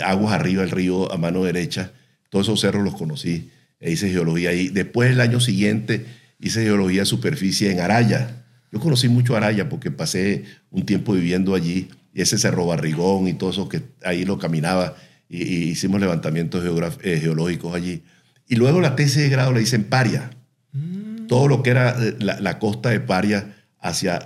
[0.04, 1.92] Aguas arriba del río a mano derecha.
[2.30, 4.70] Todos esos cerros los conocí e hice geología ahí.
[4.70, 6.06] Después, el año siguiente,
[6.40, 8.45] hice geología de superficie en Araya.
[8.76, 13.34] Yo conocí mucho Araya porque pasé un tiempo viviendo allí, y ese Cerro Barrigón y
[13.34, 14.98] todo eso que ahí lo caminaba,
[15.30, 16.62] y, hicimos levantamientos
[17.02, 18.04] eh, geológicos allí.
[18.50, 20.30] Y luego la tesis de grado la hice en Paria.
[20.74, 21.28] Mm.
[21.28, 24.20] Todo lo que era eh, la, costa de Paria hacia,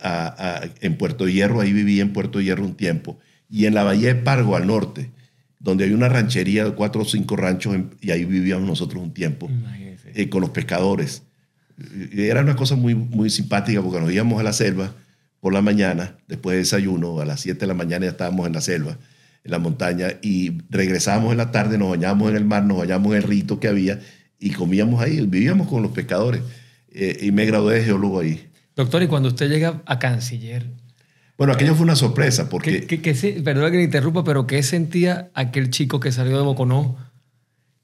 [0.81, 3.19] en Puerto Hierro, ahí viví en Puerto Hierro un tiempo,
[3.51, 5.11] y en la Bahía de Pargo al norte
[5.59, 9.49] donde hay una ranchería de cuatro o cinco ranchos y ahí vivíamos nosotros un tiempo
[10.15, 11.23] eh, con los pescadores.
[12.13, 14.93] Era una cosa muy, muy simpática porque nos íbamos a la selva
[15.39, 18.53] por la mañana, después de desayuno, a las 7 de la mañana ya estábamos en
[18.53, 18.97] la selva,
[19.43, 23.11] en la montaña, y regresábamos en la tarde, nos bañábamos en el mar, nos bañábamos
[23.11, 23.99] en el rito que había
[24.39, 26.41] y comíamos ahí, vivíamos con los pescadores.
[26.91, 28.49] Eh, y me gradué de geólogo ahí.
[28.75, 30.65] Doctor, y cuando usted llega a canciller,
[31.37, 32.85] bueno, aquello fue una sorpresa porque...
[32.85, 36.97] ¿Qué, qué, perdón que me interrumpa, pero ¿qué sentía aquel chico que salió de Boconó,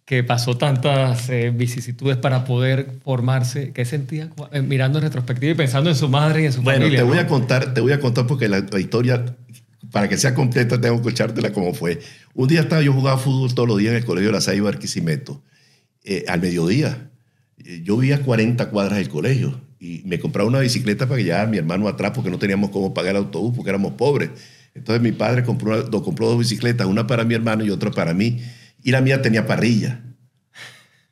[0.06, 3.72] que pasó tantas eh, vicisitudes para poder formarse?
[3.74, 6.88] ¿Qué sentía eh, mirando en retrospectiva y pensando en su madre y en su familia?
[6.88, 9.36] Bueno, te voy a contar, te voy a contar porque la, historia,
[9.92, 12.00] para que sea completa, tengo que echártela como fue.
[12.36, 14.70] Un día estaba yo jugando fútbol todos los días en el colegio de la Saiba
[14.70, 15.42] Arquisimeto,
[16.04, 17.10] eh, al mediodía.
[17.84, 21.44] Yo vivía a 40 cuadras del colegio y me compraba una bicicleta para que llevara
[21.44, 24.30] a mi hermano atrás porque no teníamos cómo pagar el autobús porque éramos pobres.
[24.76, 28.42] Entonces mi padre compró, compró dos bicicletas, una para mi hermano y otra para mí.
[28.86, 30.00] Y la mía tenía parrilla,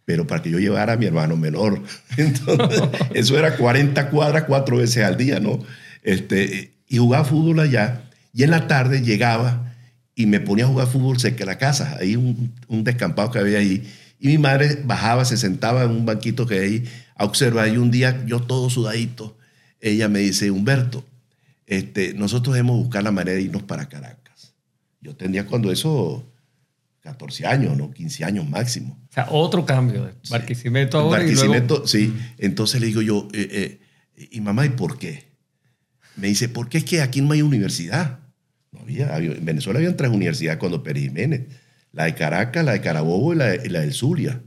[0.05, 1.81] pero para que yo llevara a mi hermano menor.
[2.17, 2.83] Entonces,
[3.15, 5.57] eso era 40 cuadras cuatro veces al día, ¿no?
[6.03, 8.03] Este, y jugaba fútbol allá.
[8.31, 9.73] Y en la tarde llegaba
[10.13, 11.97] y me ponía a jugar fútbol cerca de la casa.
[11.99, 13.91] Ahí un, un descampado que había ahí.
[14.19, 17.69] Y mi madre bajaba, se sentaba en un banquito que hay ahí a observar.
[17.69, 19.35] Y un día, yo todo sudadito,
[19.81, 21.03] ella me dice, Humberto,
[21.65, 24.53] este, nosotros debemos buscar la manera de irnos para Caracas.
[25.01, 26.23] Yo tenía cuando eso
[27.03, 27.91] 14 años, ¿no?
[27.91, 28.97] 15 años máximo.
[29.09, 30.09] O sea, otro cambio.
[30.29, 32.13] Barquisimeto ahora Barquisimeto, sí.
[32.37, 33.79] Entonces le digo yo, eh,
[34.17, 35.25] eh, y mamá, ¿y por qué?
[36.15, 38.19] Me dice, porque es que aquí no hay universidad.
[38.71, 41.47] No había, en Venezuela habían tres universidades cuando Pérez Jiménez.
[41.91, 44.41] La de Caracas, la de Carabobo y la, y la del Zulia.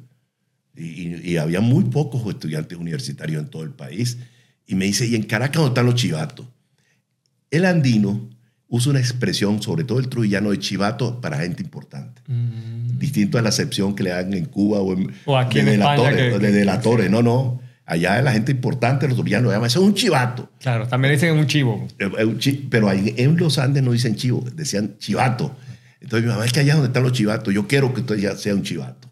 [0.74, 4.18] Y, había muy pocos estudiantes universitarios en todo el país.
[4.66, 6.46] y me dice, ¿y en Caracas dónde están los chivatos?
[7.50, 8.30] El andino
[8.68, 12.22] usa una expresión, sobre todo el trujillano, de chivato para gente importante.
[12.26, 12.98] Mm.
[12.98, 16.10] Distinto a la acepción que le dan en Cuba o, en, aquí en España.
[16.10, 17.10] de delatores.
[17.10, 17.60] No, no.
[17.84, 20.50] Allá la gente importante, los trujillanos, llaman, eso es un chivato.
[20.58, 21.86] Claro, también dicen un chivo.
[22.68, 25.56] Pero en los Andes no dicen chivo, decían chivato.
[26.00, 28.36] Entonces mi mamá, es que allá donde están los chivatos, yo quiero que usted ya
[28.36, 29.08] sea un chivato.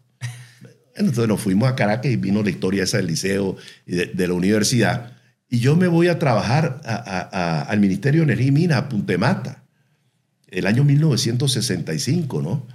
[0.95, 4.33] Entonces nos fuimos a Caracas y vino la historia esa del liceo y de, la
[4.33, 5.13] universidad.
[5.49, 9.63] Y yo me voy a trabajar al Ministerio de Energía y Minas, a Puntemata,
[10.47, 12.65] el año 1965, ¿no?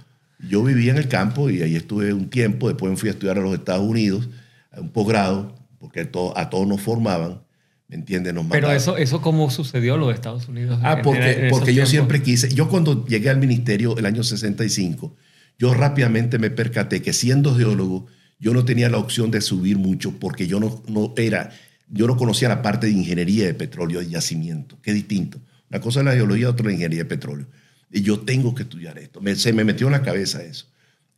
[0.49, 3.37] Yo vivía en el campo y ahí estuve un tiempo, después me fui a estudiar
[3.37, 4.29] a los Estados Unidos,
[4.75, 7.41] un posgrado, porque a todos nos formaban,
[7.87, 8.33] ¿me entiendes?
[8.49, 10.79] Pero eso, eso cómo sucedió en los Estados Unidos.
[10.81, 15.15] Ah, porque, porque yo siempre quise, yo cuando llegué al ministerio el año 65,
[15.59, 18.07] yo rápidamente me percaté que siendo geólogo,
[18.39, 21.51] yo no tenía la opción de subir mucho porque yo no, no era,
[21.91, 25.39] yo no conocía la parte de ingeniería de petróleo y yacimiento, que es distinto.
[25.69, 27.47] Una cosa es la geología, otra la ingeniería de petróleo.
[27.91, 29.21] Y yo tengo que estudiar esto.
[29.35, 30.67] se me metió en la cabeza eso.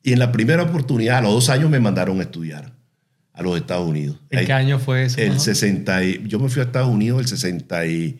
[0.01, 2.73] Y en la primera oportunidad, a los dos años me mandaron a estudiar
[3.31, 4.19] a los Estados Unidos.
[4.31, 5.21] ¿En qué año fue eso?
[5.21, 8.19] El 60 yo me fui a Estados Unidos el 60 y,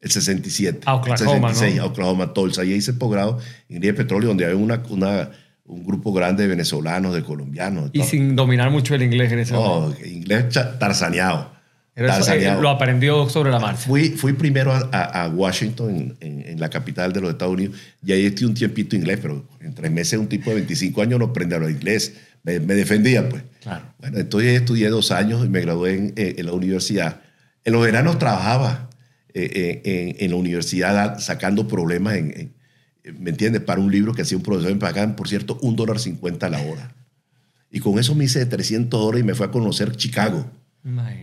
[0.00, 0.80] el 67.
[0.84, 2.62] A Oklahoma, el 66, a Oklahoma, Tulsa.
[2.62, 5.30] Ahí hice posgrado en ingeniería de petróleo, donde había una, una
[5.64, 7.90] un grupo grande de venezolanos, de colombianos.
[7.92, 9.98] y sin dominar mucho el inglés en ese momento.
[10.00, 10.46] No, inglés
[10.78, 11.51] tarzaneado.
[11.94, 13.82] Eh, lo aprendió sobre la marcha.
[13.86, 18.48] Fui, fui primero a, Washington, en, la capital de los Estados Unidos, y ahí estuve
[18.48, 21.56] un tiempito inglés, pero en tres meses un tipo de 25 años no aprende a
[21.56, 22.14] hablar inglés.
[22.44, 23.42] Me, defendía, pues.
[23.60, 23.84] Claro.
[23.98, 27.20] Bueno, entonces estudié dos años y me gradué en, en la universidad.
[27.64, 28.88] En los veranos trabajaba
[29.34, 32.52] eh, en, la universidad sacando problemas en
[33.04, 33.62] ¿me entiendes?
[33.62, 36.50] Para un libro que hacía un profesor me pagaban, por cierto, un dólar cincuenta a
[36.50, 36.94] la hora.
[37.70, 40.50] Y con eso me hice 300 horas y me fui a conocer Chicago.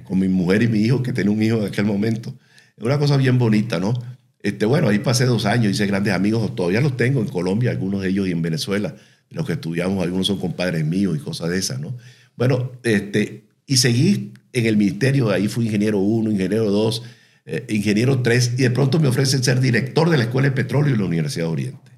[0.04, 2.34] Con mi mujer y mi hijo, que tenía un hijo en aquel momento.
[2.78, 3.94] Es una cosa bien bonita, ¿no?
[4.42, 8.02] Este, bueno, ahí pasé dos años, hice grandes amigos, todavía los tengo en Colombia, algunos
[8.02, 8.96] de ellos y en Venezuela,
[9.30, 11.98] los que estudiamos, algunos son compadres míos y cosas de esas, ¿no?
[12.38, 17.04] Bueno, este, y seguí en el ministerio, ahí fui ingeniero uno, ingeniero dos,
[17.52, 20.92] eh, ingeniero 3, y de pronto me ofrecen ser director de la Escuela de Petróleo
[20.92, 21.92] de la Universidad de Oriente.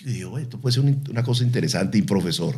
[0.00, 2.56] Y yo digo, esto puede ser una cosa interesante y profesor.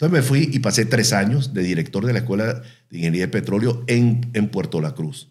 [0.00, 3.32] Entonces me fui y pasé tres años de director de la Escuela de Ingeniería de
[3.32, 5.28] Petróleo en, en Puerto La Cruz.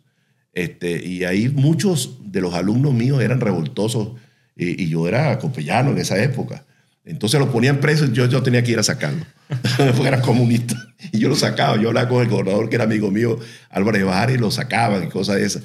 [0.54, 4.10] Este, y ahí muchos de los alumnos míos eran revoltosos
[4.56, 6.66] y, yo era copellano en esa época.
[7.04, 9.26] Entonces lo ponían preso y yo, yo tenía que ir a sacarlo,
[9.78, 10.76] porque era comunista.
[11.12, 13.40] Y yo lo sacaba, yo hablaba con el gobernador que era amigo mío,
[13.72, 15.64] Álvarez Bajar, y lo sacaban y cosas de esas.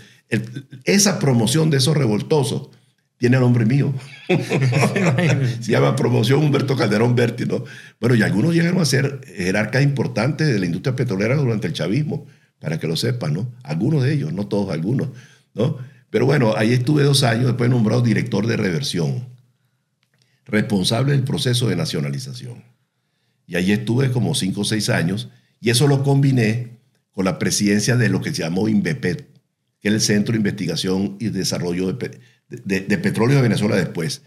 [0.85, 2.71] esa promoción de esos revoltosos
[3.16, 3.94] tiene el nombre mío.
[5.61, 7.64] Se llama Promoción Humberto Calderón Berti, ¿no?
[8.00, 12.27] Bueno, y algunos llegaron a ser jerarcas importantes de la industria petrolera durante el chavismo,
[12.59, 13.53] para que lo sepan, ¿no?
[13.62, 15.09] Algunos de ellos, no todos, algunos,
[15.55, 15.79] ¿no?
[16.11, 19.35] Pero bueno, ahí estuve dos años, después nombrado director de reversión
[20.46, 22.62] responsable del proceso de nacionalización.
[23.46, 25.29] Y ahí estuve como cinco o seis años
[25.61, 26.79] y eso lo combiné
[27.12, 29.29] con la presidencia de lo que se llamó INVEPET,
[29.81, 32.20] que es el Centro de Investigación y Desarrollo de,
[32.99, 34.23] Petróleo de Venezuela después.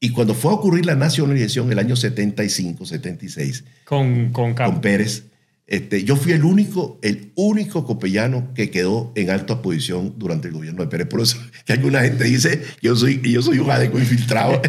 [0.00, 4.80] Y cuando fue a ocurrir la nacionalización en el año 75, 76, con, con, con
[4.80, 5.24] Pérez,
[5.68, 10.54] este, yo fui el único, el único copellano que quedó en alta posición durante el
[10.54, 11.08] gobierno de Pérez.
[11.08, 14.62] Por eso que alguna gente dice que yo soy, yo soy un adeco infiltrado.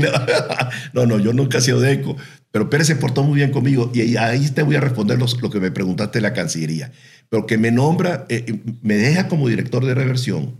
[0.94, 2.16] no, no, yo nunca he sido deco.
[2.50, 5.60] Pero Pérez se portó muy bien conmigo y ahí te voy a responder lo que
[5.60, 6.92] me preguntaste de la Cancillería.
[7.28, 10.56] Pero que me nombra, eh, me deja como director de reversión.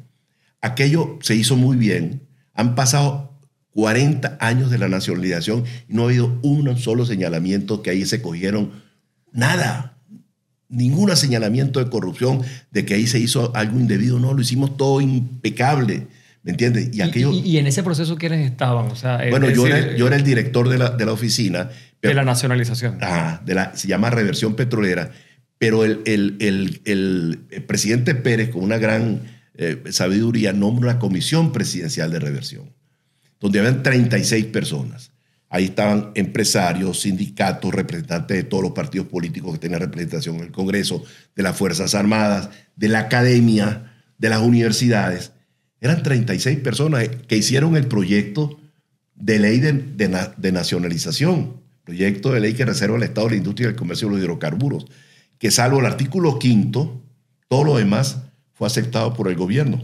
[0.60, 2.28] Aquello se hizo muy bien.
[2.54, 3.38] Han pasado
[3.74, 8.20] 40 años de la nacionalización y no ha habido un solo señalamiento que ahí se
[8.20, 8.88] cogieron
[9.32, 9.98] Nada.
[10.68, 14.18] Ningún señalamiento de corrupción, de que ahí se hizo algo indebido.
[14.18, 16.08] No, lo hicimos todo impecable.
[16.42, 16.90] ¿Me entiendes?
[16.92, 18.90] Y, aquello, y, en ese proceso, ¿quiénes estaban?
[18.90, 21.70] O sea, bueno, yo, era, yo era el director de la, de la oficina.
[22.02, 22.98] de la nacionalización.
[23.00, 25.10] Ah, de la, se llama reversión petrolera.
[25.58, 26.80] Pero el, el, el,
[27.50, 29.22] el presidente Pérez, con una gran
[29.60, 32.72] eh, sabiduría, nombra una comisión presidencial de reversión,
[33.40, 35.10] donde habían 36 personas.
[35.50, 40.52] Ahí estaban empresarios, sindicatos, representantes de todos los partidos políticos que tenían representación en el
[40.52, 41.02] Congreso,
[41.34, 45.32] de las Fuerzas Armadas, de la academia, de las universidades.
[45.80, 48.60] Eran 36 personas que hicieron el proyecto
[49.16, 53.76] de ley de, nacionalización, proyecto de ley que reserva el Estado la industria y el
[53.76, 54.86] comercio de los hidrocarburos,
[55.36, 57.02] que salvo el artículo quinto,
[57.48, 58.27] todo lo demás
[58.58, 59.80] fue aceptado por el gobierno.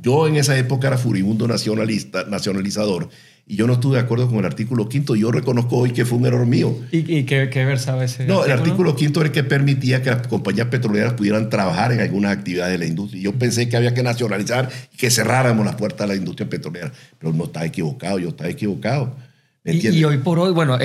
[0.00, 3.10] Yo en esa época era furibundo nacionalista, nacionalizador
[3.46, 5.16] y yo no estuve de acuerdo con el artículo quinto.
[5.16, 6.74] Yo reconozco hoy que fue un error mío.
[6.92, 8.24] ¿Y, qué, qué, versaba ese?
[8.24, 12.00] No, el artículo quinto era el que permitía que las compañías petroleras pudieran trabajar en
[12.00, 13.20] algunas actividades de la industria.
[13.20, 16.92] Yo pensé que había que nacionalizar y que cerráramos las puertas de la industria petrolera,
[17.18, 19.16] pero no estaba equivocado, yo estaba equivocado.
[19.64, 20.78] y, hoy por hoy, bueno,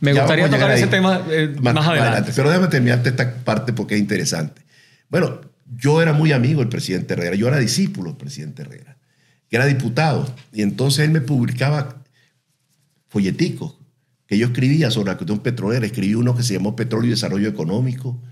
[0.00, 2.32] me gustaría tocar ese tema eh, más, adelante.
[2.36, 4.60] Pero déjame terminarte esta parte porque es interesante.
[5.08, 5.40] Bueno,
[5.76, 8.98] yo era muy amigo del presidente Herrera, yo era discípulo del presidente Herrera,
[9.48, 12.02] que era diputado, y entonces él me publicaba
[13.08, 13.78] folleticos
[14.26, 15.84] que yo escribía sobre la cuestión petrolera.
[15.84, 18.22] Escribí uno que se llamó Petróleo y Desarrollo Económico,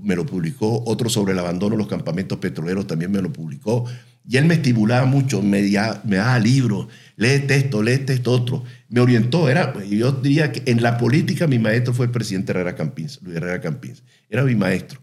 [0.00, 3.84] me lo publicó, otro sobre el abandono de los campamentos petroleros también me lo publicó.
[4.26, 8.64] Y él me estimulaba mucho, me, daba libros, lee esto, lee esto, otro.
[8.88, 12.74] Me orientó, era, yo diría que en la política mi maestro fue el presidente Herrera
[12.74, 14.02] Campins, Luis Herrera Campins.
[14.28, 15.00] Era mi maestro,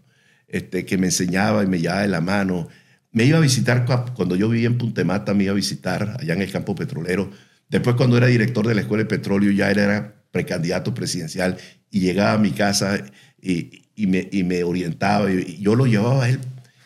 [0.55, 2.67] este, que me enseñaba y me llevaba de la mano.
[3.11, 6.41] Me iba a visitar, cuando yo vivía en Puntemata, me iba a visitar allá en
[6.41, 7.31] el campo petrolero
[7.69, 11.57] Después, cuando era director de la Escuela de Petróleo, ya era precandidato presidencial
[11.89, 12.99] y llegaba a mi casa
[13.41, 15.31] y, me, y me, orientaba.
[15.31, 16.39] Y yo lo llevaba a él,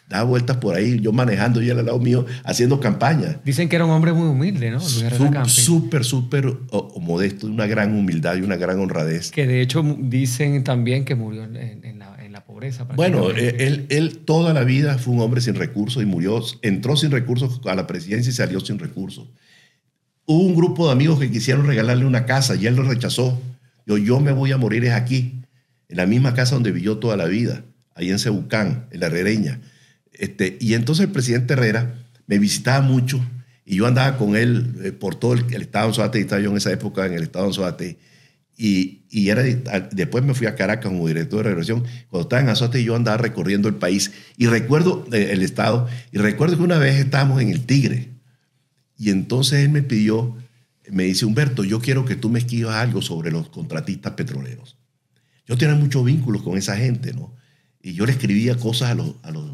[0.08, 3.42] daba vueltas por ahí, yo manejando y él al lado mío haciendo campaña.
[3.44, 4.80] Dicen que era un hombre muy humilde, ¿no?
[4.80, 6.58] Súper, súper
[7.00, 9.32] modesto, una gran humildad y una gran honradez.
[9.32, 12.16] Que de hecho dicen también que murió en, en la,
[12.60, 12.84] pobreza.
[12.96, 17.12] Bueno, él, él toda la vida fue un hombre sin recursos y murió, entró sin
[17.12, 19.28] recursos a la presidencia y salió sin recursos.
[20.26, 23.42] Hubo un grupo de amigos que quisieron regalarle una casa y él lo rechazó.
[23.86, 25.42] Yo, yo me voy a morir es aquí,
[25.88, 27.64] en la misma casa donde vivió toda la vida,
[27.96, 29.60] ahí en Cebucán, en la Herrereña.
[30.14, 31.96] Este, y entonces el presidente Herrera
[32.28, 33.20] me visitaba mucho
[33.66, 36.58] y yo andaba con él eh, por todo el, estado de Anzoátegui, estaba yo en
[36.58, 37.98] esa época en el estado de Anzoátegui.
[38.62, 41.86] Y, y era, después me fui a Caracas como director de regresión.
[42.10, 46.18] Cuando estaba en Anzoátegui yo andaba recorriendo el país y recuerdo eh, el estado y
[46.18, 48.10] recuerdo que una vez estábamos en el Tigre
[48.98, 50.36] y entonces él me pidió,
[50.90, 54.78] me dice, Humberto, yo quiero que tú me escribas algo sobre los contratistas petroleros.
[55.48, 57.34] Yo tenía muchos vínculos con esa gente, ¿no?
[57.82, 59.52] Y yo le escribía cosas a los, a los,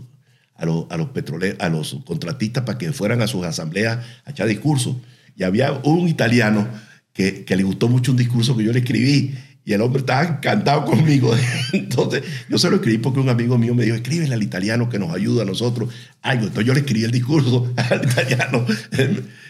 [0.56, 4.32] a los, a los, petroleros, a los contratistas para que fueran a sus asambleas a
[4.32, 4.96] echar discursos.
[5.36, 6.68] Y había un italiano
[7.16, 9.34] que, que le gustó mucho un discurso que yo le escribí
[9.68, 11.36] y el hombre estaba encantado conmigo.
[11.74, 15.00] Entonces, yo se lo escribí porque un amigo mío me dijo, escríbele al italiano que
[15.00, 15.92] nos ayuda a nosotros.
[16.22, 16.44] Algo.
[16.44, 18.64] Entonces yo le escribí el discurso al italiano.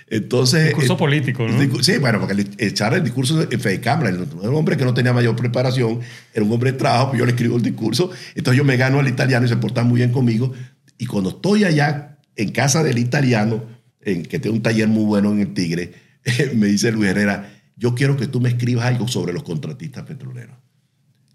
[0.08, 0.68] Entonces...
[0.68, 1.84] Discurso eh, político, ¿no?
[1.84, 4.10] Sí, bueno, porque echar el discurso en fe de cámara.
[4.10, 6.00] Era un hombre que no tenía mayor preparación,
[6.34, 8.10] era un hombre de trabajo, pues yo le escribo el discurso.
[8.36, 10.54] Entonces yo me gano al italiano y se porta muy bien conmigo.
[10.98, 13.66] Y cuando estoy allá en casa del italiano,
[14.02, 15.92] en, que tiene un taller muy bueno en el Tigre,
[16.56, 20.56] me dice Luis Herrera, yo quiero que tú me escribas algo sobre los contratistas petroleros.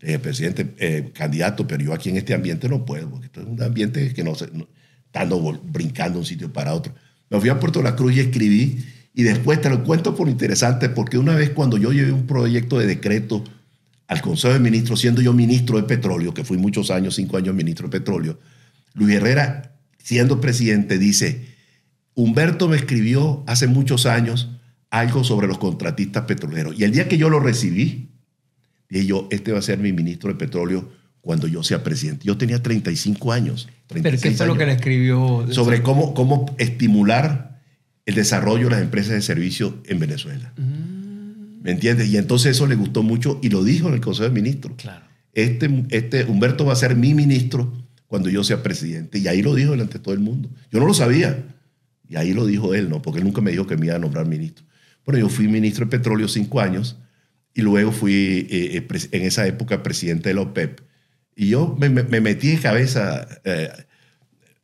[0.01, 3.47] El presidente, eh, candidato, pero yo aquí en este ambiente no puedo, porque esto es
[3.47, 4.51] un ambiente que no se,
[5.05, 6.95] estando brincando de un sitio para otro.
[7.29, 10.89] Me fui a Puerto La Cruz y escribí, y después te lo cuento por interesante,
[10.89, 13.45] porque una vez cuando yo llevé un proyecto de decreto
[14.07, 17.55] al Consejo de Ministros, siendo yo ministro de petróleo, que fui muchos años, cinco años
[17.55, 18.39] ministro de petróleo,
[18.95, 21.47] Luis Herrera, siendo presidente, dice,
[22.15, 24.49] Humberto me escribió hace muchos años
[24.91, 26.79] algo sobre los contratistas petroleros.
[26.79, 28.11] Y el día que yo lo recibí,
[28.89, 32.27] dije yo, este va a ser mi ministro de petróleo cuando yo sea presidente.
[32.27, 33.69] Yo tenía 35 años.
[33.89, 35.47] ¿Pero qué fue lo que le escribió?
[35.51, 37.61] Sobre cómo, cómo estimular
[38.07, 40.53] el desarrollo de las empresas de servicio en Venezuela.
[40.57, 41.63] Mm.
[41.63, 42.09] ¿Me entiendes?
[42.09, 44.75] Y entonces eso le gustó mucho y lo dijo en el Consejo de Ministros.
[44.79, 45.05] Claro.
[45.33, 47.73] Este, este Humberto va a ser mi ministro
[48.07, 49.19] cuando yo sea presidente.
[49.19, 50.51] Y ahí lo dijo delante de todo el mundo.
[50.73, 51.45] Yo no lo sabía.
[52.09, 53.03] Y ahí lo dijo él, ¿no?
[53.03, 54.65] Porque él nunca me dijo que me iba a nombrar ministro.
[55.05, 56.97] Bueno, yo fui ministro de petróleo cinco años
[57.55, 60.81] y luego fui eh, eh, en esa época presidente de la OPEP.
[61.35, 63.71] Y yo me, metí de cabeza eh,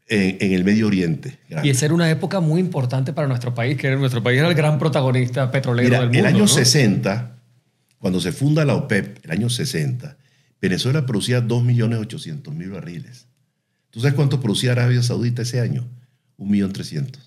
[0.09, 1.39] en, el Medio Oriente.
[1.63, 4.55] Y esa era una época muy importante para nuestro país, que nuestro país era el
[4.55, 6.19] gran protagonista petrolero del mundo.
[6.19, 7.39] El año 60,
[7.99, 10.17] cuando se funda la OPEP, el año 60,
[10.61, 13.27] Venezuela producía 2.800.000 barriles.
[13.91, 15.89] ¿Tú sabes cuánto producía Arabia Saudita ese año?
[16.39, 17.26] 1.300.000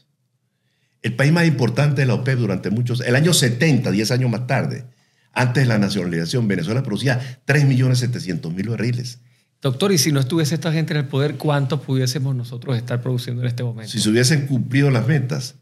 [1.01, 4.47] el país más importante de la OPEP durante muchos, el año 70, 10 años más
[4.47, 4.85] tarde,
[5.31, 9.19] antes de la nacionalización, Venezuela producía 3.700.000 barriles.
[9.61, 13.41] Doctor, y si no estuviese esta gente en el poder, ¿cuánto pudiésemos nosotros estar produciendo
[13.41, 13.91] en este momento?
[13.91, 15.55] Si se hubiesen cumplido las metas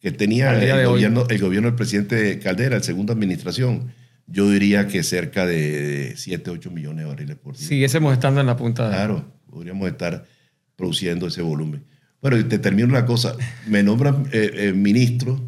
[0.00, 3.92] que tenía el gobierno, el gobierno del presidente Caldera, la segunda administración,
[4.26, 7.66] yo diría que cerca de 7, 8 millones de barriles por día.
[7.66, 8.88] Siguiésemos estando en la punta.
[8.88, 10.26] Claro, podríamos estar
[10.76, 11.84] produciendo ese volumen.
[12.24, 13.36] Bueno, te termino una cosa.
[13.66, 15.46] Me nombran eh, eh, ministro.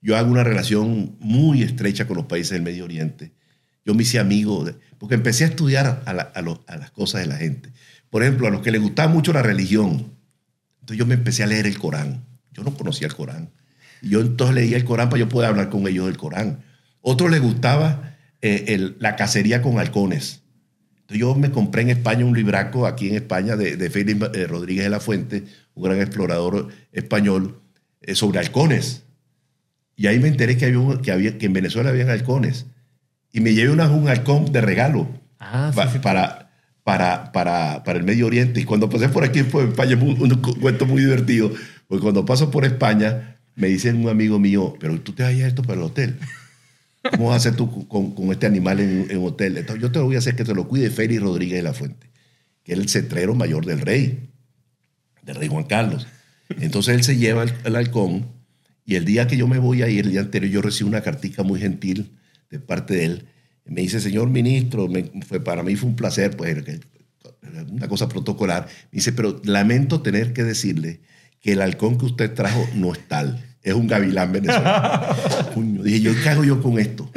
[0.00, 3.32] Yo hago una relación muy estrecha con los países del Medio Oriente.
[3.84, 4.64] Yo me hice amigo,
[4.98, 6.12] porque empecé a estudiar a,
[6.42, 7.72] las cosas de la gente.
[8.10, 10.12] Por ejemplo, a los que les gustaba mucho la religión.
[10.82, 12.24] Entonces yo me empecé a leer el Corán.
[12.52, 13.50] Yo no conocía el Corán.
[14.00, 16.62] Yo entonces leía el Corán para yo poder hablar con ellos del Corán.
[17.00, 20.42] Otros les gustaba eh, la cacería con halcones.
[20.92, 24.46] Entonces yo me compré en España un libraco, aquí en España, de, de Félix eh,
[24.46, 25.44] Rodríguez de la Fuente,
[25.74, 27.60] un gran explorador español,
[28.00, 29.04] eh, sobre halcones.
[29.96, 32.66] Y ahí me enteré que, había, que, había, que en Venezuela habían halcones.
[33.32, 35.08] Y me llevé una, un halcón de regalo
[35.38, 36.50] ah, para,
[36.84, 38.60] para, para, para, el Medio Oriente.
[38.60, 41.50] Y cuando pasé por aquí, por España, un, un, cuento muy divertido.
[41.88, 45.46] Porque cuando paso por España, me dice un amigo mío, pero tú te vas a
[45.46, 46.18] esto para el hotel.
[47.10, 49.58] ¿Cómo vas a hacer tú con, con este animal en, en, hotel?
[49.58, 51.74] Entonces, yo te lo voy a hacer que te lo cuide Félix Rodríguez de la
[51.74, 52.10] Fuente,
[52.64, 54.30] que es el cetrero mayor del rey,
[55.24, 56.06] del rey Juan Carlos.
[56.60, 58.26] Entonces él se lleva el, el halcón
[58.84, 61.00] y el día que yo me voy a ir, el día anterior, yo recibo una
[61.00, 62.12] cartica muy gentil
[62.50, 63.24] de parte de él.
[63.64, 64.88] Me dice, señor ministro,
[65.26, 66.62] fue, para mí fue un placer, pues,
[67.70, 68.66] una cosa protocolar.
[68.92, 71.00] Me dice, pero lamento tener que decirle
[71.40, 75.16] que el halcón que usted trajo no es tal, es un gavilán venezolano.
[75.82, 77.10] dije, ¿yo qué hago yo con esto?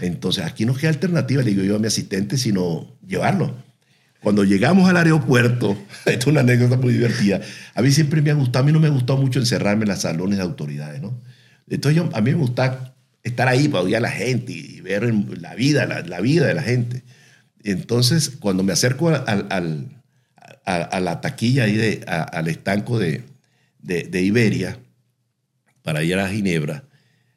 [0.00, 3.56] Entonces, aquí no queda alternativa, le digo yo a mi asistente, sino llevarlo.
[4.26, 7.40] Cuando llegamos al aeropuerto, esto es una anécdota muy divertida,
[7.76, 10.00] a mí siempre me ha gustado, a mí no me gustó mucho encerrarme en los
[10.00, 11.22] salones de autoridades, ¿no?
[11.68, 15.54] Entonces a mí me gusta estar ahí para oír a la gente y ver la
[15.54, 17.04] vida, la, vida de la gente.
[17.62, 20.02] Entonces, cuando me acerco al,
[20.64, 23.22] a, la taquilla ahí, de, al estanco de,
[23.78, 24.76] de, Iberia,
[25.82, 26.82] para ir a Ginebra,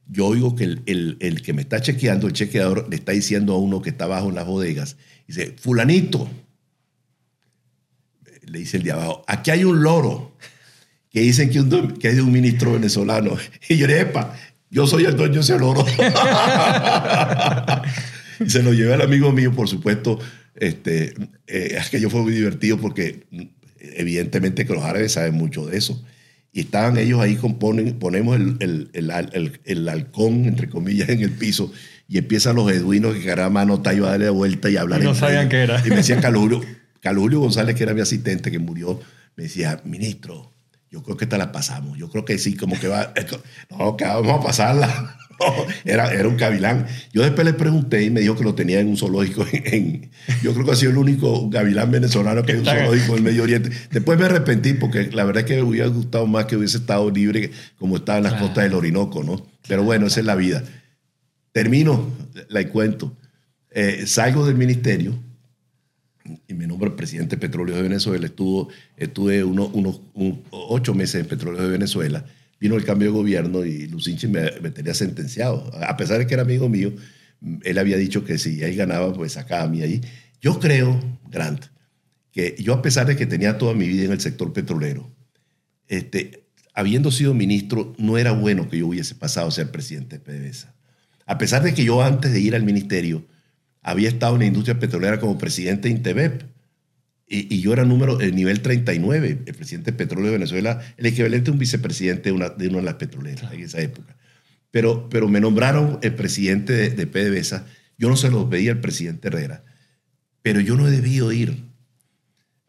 [0.08, 3.54] yo oigo que el, el, el, que me está chequeando, el chequeador, le está diciendo
[3.54, 6.28] a uno que está abajo en las bodegas, dice, fulanito,
[8.50, 10.36] le dice el de abajo, aquí hay un loro
[11.12, 13.38] que dicen que, un, que es de un ministro venezolano.
[13.70, 14.36] Y yo le epa,
[14.70, 15.86] yo soy el dueño de ese loro.
[18.40, 20.20] y se lo llevé al amigo mío, por supuesto.
[20.56, 21.14] Este,
[21.48, 23.26] eh, yo fue muy divertido porque
[23.80, 26.04] evidentemente que los árabes saben mucho de eso.
[26.52, 31.32] Y estaban ellos ahí, componen, ponemos el, el, el, el, halcón, entre comillas, en el
[31.32, 31.72] piso
[32.08, 35.00] y empiezan los eduinos que cada mano iba a darle vuelta y hablar.
[35.00, 35.80] Y no sabían qué era.
[35.86, 36.20] Y me decía
[37.02, 39.00] Calulio, Calulio González, que era mi asistente, que murió,
[39.36, 40.52] me decía, ministro,
[40.92, 41.98] yo creo que te la pasamos.
[41.98, 43.14] Yo creo que sí, como que va.
[43.70, 45.18] No, que vamos a pasarla.
[45.86, 46.88] era, era un gavilán.
[47.14, 49.46] Yo después le pregunté y me dijo que lo tenía en un zoológico.
[49.54, 50.10] En,
[50.42, 53.24] yo creo que ha sido el único gavilán venezolano que hay un zoológico en el
[53.24, 53.70] Medio Oriente.
[53.92, 57.10] Después me arrepentí porque la verdad es que me hubiera gustado más que hubiese estado
[57.10, 59.46] libre como estaba en las costas del Orinoco, ¿no?
[59.68, 60.64] Pero bueno, esa es la vida.
[61.52, 62.12] Termino,
[62.50, 63.16] la cuento.
[63.72, 65.29] Eh, salgo del ministerio
[66.48, 68.26] y me nombro presidente de Petróleo de Venezuela.
[68.26, 70.02] Estuvo, estuve unos, unos
[70.52, 72.26] ocho meses en Petróleo de Venezuela.
[72.60, 75.72] Vino el cambio de gobierno y Lucinchi me, tenía sentenciado.
[75.84, 76.94] A pesar de que era amigo mío,
[77.64, 80.02] él había dicho que si él ganaba, pues sacaba a mí ahí.
[80.42, 81.00] Yo creo,
[81.30, 81.66] Grant,
[82.32, 85.10] que yo a pesar de que tenía toda mi vida en el sector petrolero,
[85.88, 90.24] este, habiendo sido ministro, no era bueno que yo hubiese pasado a ser presidente de
[90.24, 90.76] PDVSA.
[91.26, 93.26] A pesar de que yo antes de ir al ministerio
[93.90, 96.44] había estado en la industria petrolera como presidente de Intebep.
[97.32, 101.52] Y, yo era número, el nivel 39, el presidente de Petróleo de Venezuela, el equivalente
[101.52, 104.16] a un vicepresidente de una de, las petroleras en esa época.
[104.72, 107.66] Pero, pero me nombraron el presidente de, PDVSA.
[108.00, 109.64] Yo no se lo veía al presidente Herrera,
[110.42, 111.66] pero yo no he debido ir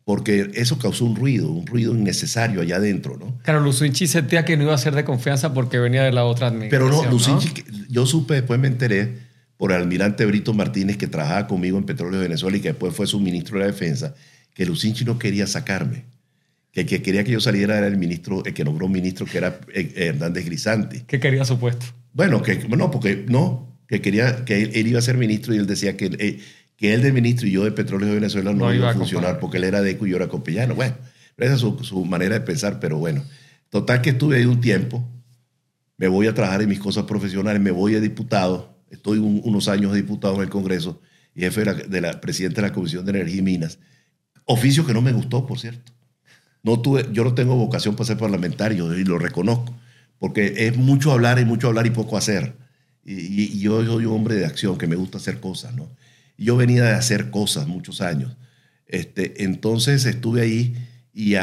[0.04, 3.38] porque eso causó un ruido, un ruido innecesario allá adentro, ¿no?
[3.44, 6.48] Claro, Lucinchi sentía que no iba a ser de confianza porque venía de la otra
[6.48, 6.90] administración.
[6.90, 9.29] Pero no, Lucinchi, yo supe, después me enteré
[9.60, 12.96] por el almirante Brito Martínez, que trabajaba conmigo en Petróleo de Venezuela y que después
[12.96, 14.14] fue su ministro de la Defensa,
[14.54, 16.06] que Lucinchi no quería sacarme.
[16.72, 19.36] Que el que quería que yo saliera era el ministro, el que nombró ministro, que
[19.36, 21.00] era eh, Hernández Grisanti.
[21.00, 21.84] ¿Qué quería su puesto?
[22.14, 25.66] Bueno, que no, porque no, que quería que él, iba a ser ministro y él
[25.66, 26.40] decía que, eh,
[26.78, 29.58] que él de ministro y yo de Petróleo de Venezuela no, iba a funcionar porque
[29.58, 30.74] él era de y yo era copellano.
[30.74, 30.94] Bueno,
[31.36, 33.22] esa es su, su manera de pensar, pero bueno.
[33.68, 35.06] Total que estuve ahí un tiempo,
[35.98, 39.94] me voy a trabajar en mis cosas profesionales, me voy a diputado, estoy unos años
[39.94, 41.00] diputado en el Congreso
[41.34, 43.78] y jefe de la, de la presidenta de la Comisión de Energía y Minas.
[44.44, 45.92] Oficio que no me gustó, por cierto.
[46.62, 49.74] No tuve, yo no tengo vocación para ser parlamentario y lo reconozco,
[50.18, 52.56] porque es mucho hablar y mucho hablar y poco hacer.
[53.04, 55.90] Y, yo soy un hombre de acción que me gusta hacer cosas, ¿no?
[56.36, 58.36] Y yo venía de hacer cosas muchos años.
[58.86, 60.76] Este, entonces estuve ahí
[61.14, 61.34] y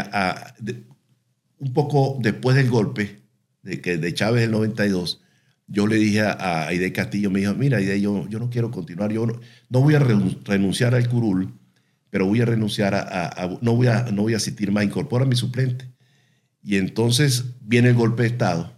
[1.60, 3.22] un poco después del golpe
[3.64, 5.22] de, que, de Chávez del 92,
[5.68, 9.26] yo le dije a Aide Castillo, me dijo, mira Aide, yo, no quiero continuar, yo
[9.26, 11.54] no, voy a renunciar al curul,
[12.10, 15.28] pero voy a renunciar a, no, voy a, no voy a asistir más, incorpora a
[15.28, 15.92] mi suplente.
[16.64, 18.74] Y entonces viene el golpe de Estado.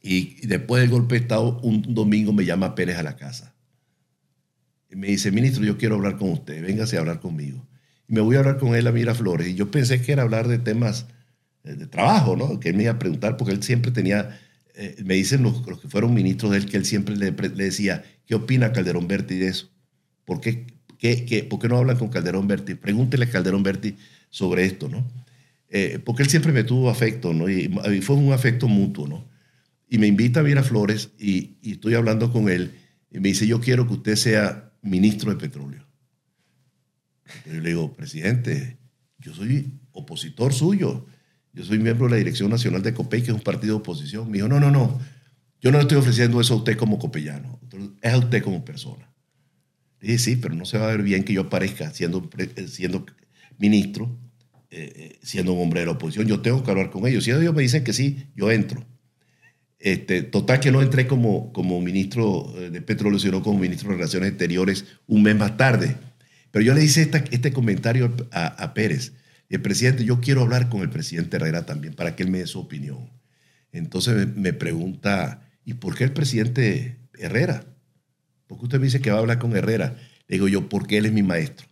[0.00, 3.54] Y después del golpe de Estado, un domingo me llama Pérez a la casa.
[4.88, 7.66] Y me dice, ministro, yo quiero hablar con usted, véngase a hablar conmigo.
[8.08, 9.48] Y me voy a hablar con él a Miraflores.
[9.48, 11.06] Y yo pensé que era hablar de temas
[11.74, 12.60] de trabajo, ¿no?
[12.60, 14.38] Que él me iba a preguntar, porque él siempre tenía,
[14.74, 18.34] eh, me dicen los, que fueron ministros de él, que él siempre le, decía, ¿qué
[18.34, 19.70] opina Calderón Berti de eso?
[20.24, 20.66] ¿Por qué,
[20.98, 22.74] qué, ¿Por qué no hablan con Calderón Berti?
[22.74, 23.96] Pregúntele a Calderón Berti
[24.30, 25.06] sobre esto, ¿no?
[25.68, 27.48] Eh, porque él siempre me tuvo afecto, ¿no?
[27.48, 27.68] Y,
[28.00, 29.28] fue un afecto mutuo, ¿no?
[29.88, 32.72] Y me invita a ir a Flores y, y estoy hablando con él
[33.10, 35.86] y me dice, yo quiero que usted sea ministro de petróleo.
[37.46, 38.78] yo le digo, presidente,
[39.18, 41.06] yo soy opositor suyo.
[41.56, 44.30] Yo soy miembro de la Dirección Nacional de COPEI, que es un partido de oposición.
[44.30, 45.00] Me dijo, no, no, no.
[45.62, 47.58] Yo no le estoy ofreciendo eso a usted como copellano.
[48.02, 49.10] Es a usted como persona.
[50.00, 52.68] Le dije, sí, pero no se va a ver bien que yo aparezca siendo, eh,
[52.68, 53.06] siendo
[53.58, 54.18] ministro,
[54.70, 56.26] eh, eh, siendo un hombre de la oposición.
[56.26, 57.24] Yo tengo que hablar con ellos.
[57.24, 58.86] Si ellos me dicen que sí, yo entro.
[59.78, 64.28] Este, total que no entré como, como ministro de petróleo, sino como ministro de Relaciones
[64.28, 65.96] Exteriores un mes más tarde.
[66.50, 69.14] Pero yo le hice este comentario a, Pérez.
[69.48, 72.46] El presidente, yo quiero hablar con el presidente Herrera también para que él me dé
[72.46, 73.10] su opinión.
[73.72, 77.64] Entonces me, pregunta, ¿y por qué el presidente Herrera?
[78.46, 79.96] ¿Por qué usted me dice que va a hablar con Herrera?
[80.28, 81.66] Le digo yo, porque él es mi maestro.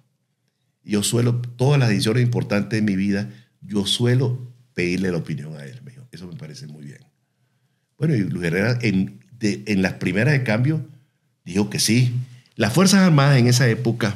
[0.82, 5.64] Yo suelo, todas las decisiones importantes de mi vida, yo suelo pedirle la opinión a
[5.64, 5.80] él.
[5.82, 7.00] Me dijo, eso me parece muy bien.
[7.98, 10.86] Bueno, y Luis Herrera en, en las primeras de cambio
[11.44, 12.12] dijo que sí.
[12.56, 14.14] Las Fuerzas Armadas en esa época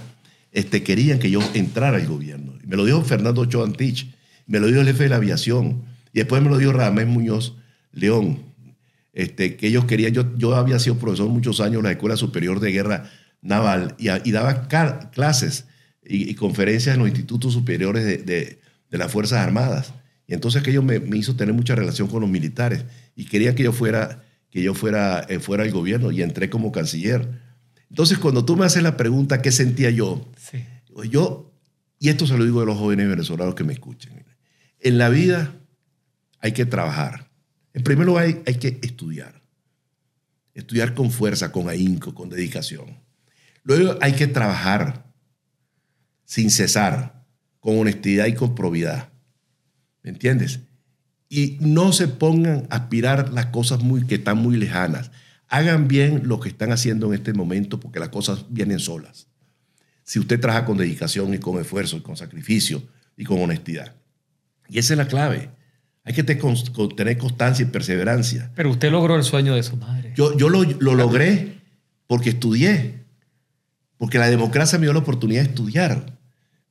[0.53, 2.48] este, querían que yo entrara al gobierno.
[2.69, 4.15] Me lo dijo Fernando Choantich,
[4.47, 7.57] me lo dijo el jefe de la aviación, y después me lo dijo Ramés Muñoz
[7.93, 8.43] León,
[9.15, 12.61] este, que ellos querían, yo, yo había sido profesor muchos años en la Escuela Superior
[12.61, 13.11] de Guerra
[13.41, 14.69] Naval y, daba
[15.11, 15.65] clases
[16.05, 18.61] y, conferencias en los institutos superiores de,
[18.91, 19.95] las Fuerzas Armadas.
[20.27, 22.85] Y entonces aquello me, me, hizo tener mucha relación con los militares
[23.17, 26.71] y quería que yo fuera, que yo fuera, eh, fuera al gobierno y entré como
[26.71, 27.29] canciller.
[27.89, 30.29] Entonces, cuando tú me haces la pregunta, ¿qué sentía yo?
[31.11, 31.48] Yo,
[31.99, 34.25] y esto se lo digo a los jóvenes venezolanos que me escuchen,
[34.81, 35.55] en la vida
[36.41, 37.31] hay que trabajar.
[37.75, 39.43] En primer lugar, hay, que estudiar.
[40.55, 43.01] Estudiar con fuerza, con ahínco, con dedicación.
[43.63, 45.13] Luego hay que trabajar
[46.25, 47.25] sin cesar,
[47.61, 49.11] con honestidad y con probidad.
[50.03, 50.61] ¿Me entiendes?
[51.29, 55.11] Y no se pongan a aspirar las cosas muy, que están muy lejanas
[55.49, 59.29] hagan bien lo que están haciendo en este momento porque las cosas vienen solas.
[60.09, 62.83] Si usted trabaja con dedicación y con esfuerzo y con sacrificio
[63.15, 63.95] y con honestidad.
[64.67, 65.51] Y esa es la clave.
[66.03, 66.39] Hay que tener
[67.19, 68.51] constancia y perseverancia.
[68.55, 70.15] Pero usted logró el sueño de su madre.
[70.17, 71.59] Yo, yo lo, logré
[72.07, 73.05] porque estudié.
[73.99, 76.19] Porque la democracia me dio la oportunidad de estudiar.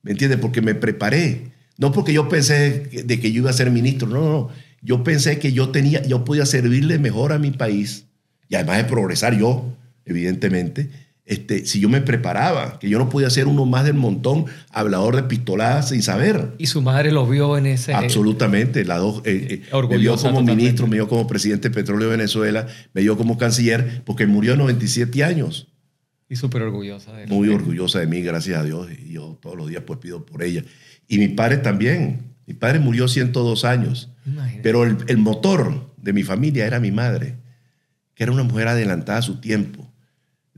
[0.02, 0.36] ¿Me entiende?
[0.36, 1.52] Porque me preparé.
[1.76, 4.08] No porque yo pensé de que yo iba a ser ministro.
[4.08, 4.48] No, no, no.
[4.82, 8.06] Yo pensé que yo, tenía, yo podía servirle mejor a mi país
[8.48, 10.90] y además de progresar yo, evidentemente,
[11.28, 15.14] este, si yo me preparaba, que yo no podía ser uno más del montón, hablador
[15.14, 16.54] de pistoladas sin saber.
[16.56, 17.92] ¿Y su madre lo vio en ese...?
[17.92, 18.84] Absolutamente.
[18.84, 22.16] La dos, eh, eh, me vio como ministro, me vio como presidente de Petróleo de
[22.16, 25.68] Venezuela, me vio como canciller, porque murió a 97 años.
[26.30, 27.28] Y súper orgullosa de él.
[27.28, 28.88] Muy orgullosa de mí, gracias a Dios.
[28.90, 30.64] Y yo todos los días pues pido por ella.
[31.06, 32.34] Y mi padre también.
[32.46, 34.10] Mi padre murió 102 años.
[34.62, 37.36] Pero el, el motor de mi familia era mi madre
[38.18, 39.87] que era una mujer adelantada a su tiempo,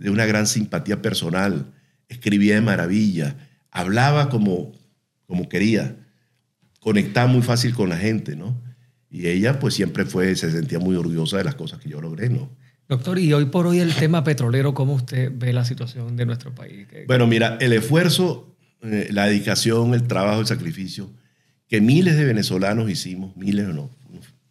[0.01, 1.67] de una gran simpatía personal,
[2.09, 3.37] escribía de maravilla,
[3.71, 4.73] hablaba como,
[5.27, 5.97] como quería,
[6.81, 8.61] conectaba muy fácil con la gente, ¿no?
[9.11, 12.31] Y ella pues siempre fue, se sentía muy orgullosa de las cosas que yo logré,
[12.31, 12.51] ¿no?
[12.89, 16.55] Doctor, y hoy por hoy el tema petrolero, ¿cómo usted ve la situación de nuestro
[16.55, 16.89] país?
[17.07, 21.11] Bueno, mira, el esfuerzo, eh, la dedicación, el trabajo, el sacrificio
[21.69, 23.91] que miles de venezolanos hicimos, miles o no,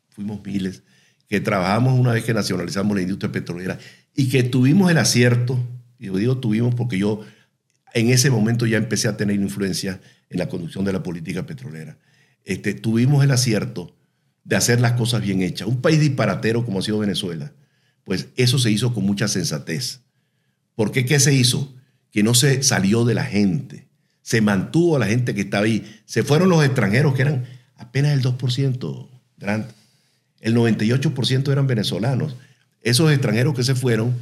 [0.09, 0.83] fuimos miles,
[1.27, 3.77] que trabajamos una vez que nacionalizamos la industria petrolera
[4.19, 5.65] y que tuvimos el acierto,
[5.97, 7.21] y lo digo tuvimos porque yo
[7.93, 11.97] en ese momento ya empecé a tener influencia en la conducción de la política petrolera.
[12.43, 13.95] Este, tuvimos el acierto
[14.43, 15.69] de hacer las cosas bien hechas.
[15.69, 17.53] Un país disparatero como ha sido Venezuela,
[18.03, 20.01] pues eso se hizo con mucha sensatez.
[20.75, 21.05] ¿Por qué?
[21.05, 21.73] ¿Qué se hizo?
[22.11, 23.87] Que no se salió de la gente,
[24.21, 26.01] se mantuvo a la gente que estaba ahí.
[26.03, 27.45] Se fueron los extranjeros, que eran
[27.77, 29.67] apenas el 2%, Grant.
[30.41, 32.35] El 98% eran venezolanos.
[32.81, 34.15] Esos extranjeros que se fueron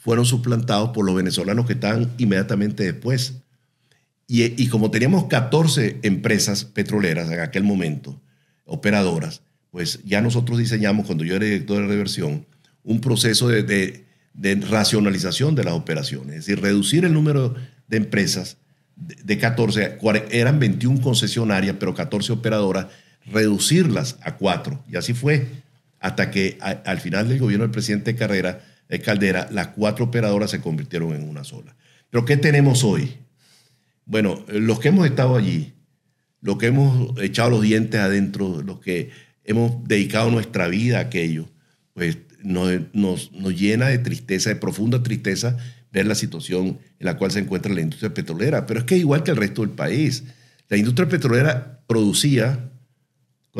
[0.00, 3.34] fueron suplantados por los venezolanos que estaban inmediatamente después.
[4.26, 8.20] Y, como teníamos 14 empresas petroleras en aquel momento,
[8.64, 9.42] operadoras,
[9.72, 12.46] pues ya nosotros diseñamos, cuando yo era director de reversión,
[12.84, 14.06] un proceso de,
[14.70, 17.56] racionalización de las operaciones, es decir, reducir el número
[17.88, 18.56] de empresas
[18.94, 19.98] de, de 14,
[20.30, 22.86] eran 21 concesionarias, pero 14 operadoras,
[23.26, 24.82] reducirlas a cuatro.
[24.88, 25.48] Y así fue,
[26.00, 30.60] hasta que al final del gobierno del presidente Carrera, eh, Caldera, las cuatro operadoras se
[30.60, 31.76] convirtieron en una sola.
[32.08, 33.18] Pero ¿qué tenemos hoy?
[34.06, 35.74] Bueno, los que hemos estado allí,
[36.40, 39.10] lo que hemos echado los dientes adentro, lo que
[39.44, 41.48] hemos dedicado nuestra vida a aquello,
[41.92, 45.58] pues nos, nos, nos, llena de tristeza, de profunda tristeza,
[45.92, 48.66] ver la situación en la cual se encuentra la industria petrolera.
[48.66, 50.24] Pero es que igual que el resto del país,
[50.68, 52.69] la industria petrolera producía,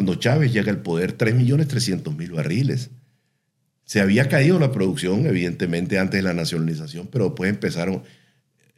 [0.01, 2.89] cuando Chávez llega al poder, 3.300.000 barriles.
[3.85, 8.03] Se había caído la producción, evidentemente, antes de la nacionalización, pero después empezaron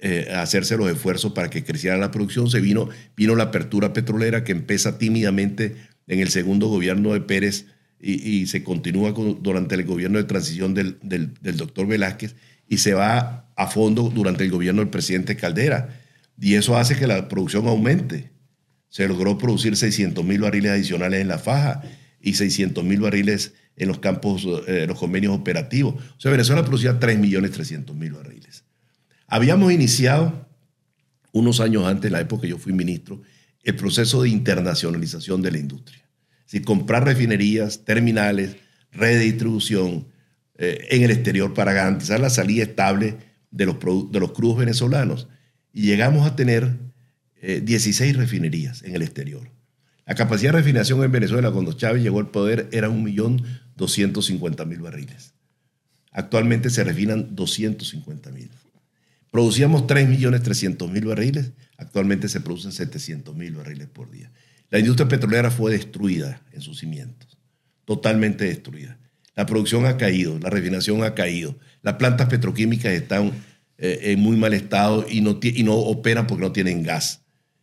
[0.00, 2.50] eh, a hacerse los esfuerzos para que creciera la producción.
[2.50, 5.76] Se vino, vino la apertura petrolera que empieza tímidamente
[6.08, 7.66] en el segundo gobierno de Pérez
[8.00, 12.34] y, se continúa durante el gobierno de transición del, del, del doctor Velázquez
[12.66, 16.00] y se va a fondo durante el gobierno del presidente Caldera.
[16.36, 18.31] Y eso hace que la producción aumente.
[18.92, 21.80] Se logró producir 600 mil barriles adicionales en la faja
[22.20, 25.94] y 600 mil barriles en los campos, eh, los convenios operativos.
[25.94, 28.64] O sea, Venezuela producía 3.300.000 barriles.
[29.26, 30.46] Habíamos iniciado
[31.32, 33.22] unos años antes, en la época que yo fui ministro,
[33.62, 36.06] el proceso de internacionalización de la industria.
[36.40, 38.56] Es decir, comprar refinerías, terminales,
[38.90, 40.06] red de distribución
[40.58, 43.16] eh, en el exterior para garantizar la salida estable
[43.50, 43.76] de los,
[44.12, 45.28] de los crudos venezolanos.
[45.72, 46.76] Y llegamos a tener
[47.42, 49.50] 16 eh, refinerías en el exterior.
[50.06, 55.34] La capacidad de refinación en Venezuela cuando Chávez llegó al poder era 1.250.000 barriles.
[56.10, 58.48] Actualmente se refinan 250.000.
[59.30, 64.30] Producíamos 3.300.000 barriles, actualmente se producen 700.000 barriles por día.
[64.68, 67.38] La industria petrolera fue destruida en sus cimientos,
[67.86, 68.98] totalmente destruida.
[69.34, 73.32] La producción ha caído, la refinación ha caído, las plantas petroquímicas están
[73.78, 77.21] eh, en muy mal estado y no, y no operan porque no tienen gas.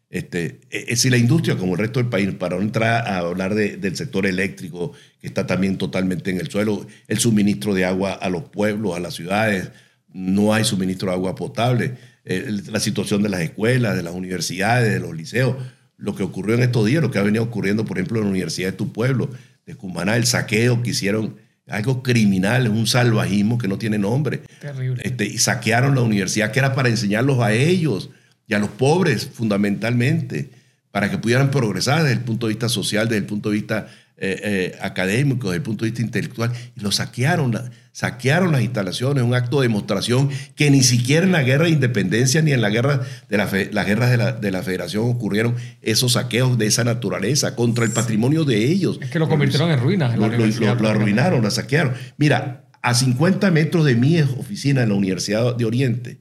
[0.10, 3.20] Este, es e, si la industria, como el resto del país, para no entrar a
[3.20, 8.14] hablar del sector eléctrico, que está también totalmente en el suelo, el suministro de agua
[8.14, 9.70] a los pueblos, a las ciudades,
[10.12, 15.00] no hay suministro de agua potable, la situación de las escuelas, de las universidades, de
[15.00, 15.56] los liceos,
[15.98, 18.32] lo que ocurrió en estos días, lo que ha venido ocurriendo, por ejemplo, en la
[18.32, 19.30] Universidad de tu pueblo,
[19.66, 21.36] de Cumaná, el saqueo que hicieron,
[21.68, 24.42] algo criminal, es un salvajismo que no tiene nombre.
[24.60, 25.04] Terrible.
[25.06, 28.10] Este, y saquearon la universidad que era para enseñarlos a ellos
[28.50, 30.50] y a los pobres fundamentalmente,
[30.92, 33.88] para que pudieran progresar desde el punto de vista social, desde el punto de vista
[34.18, 37.56] eh, eh, académico, desde el punto de vista intelectual, y lo saquearon,
[37.92, 42.42] saquearon las instalaciones, un acto de demostración que ni siquiera en la guerra de independencia
[42.42, 46.14] ni en la guerra de la las guerras de la, de la federación ocurrieron esos
[46.14, 48.98] saqueos de esa naturaleza contra el patrimonio de ellos.
[49.00, 50.18] Es que lo convirtieron en ruinas.
[50.18, 51.94] lo, lo, arruinaron, lo saquearon.
[52.18, 56.20] Mira, a 50 metros de mi oficina en la Universidad de Oriente,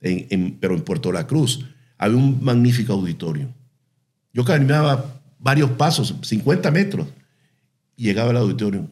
[0.00, 1.64] pero en Puerto La Cruz,
[1.98, 3.48] había un magnífico auditorio.
[4.32, 7.06] Yo caminaba varios pasos, 50 metros,
[7.96, 8.90] y llegaba al auditorio.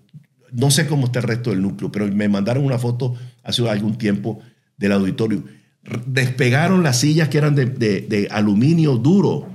[0.53, 3.99] No sé cómo está el resto del núcleo, pero me mandaron una foto hace algún
[3.99, 4.41] tiempo
[4.77, 5.45] del auditorio.
[6.07, 9.49] Despegaron las sillas que eran de, aluminio duro,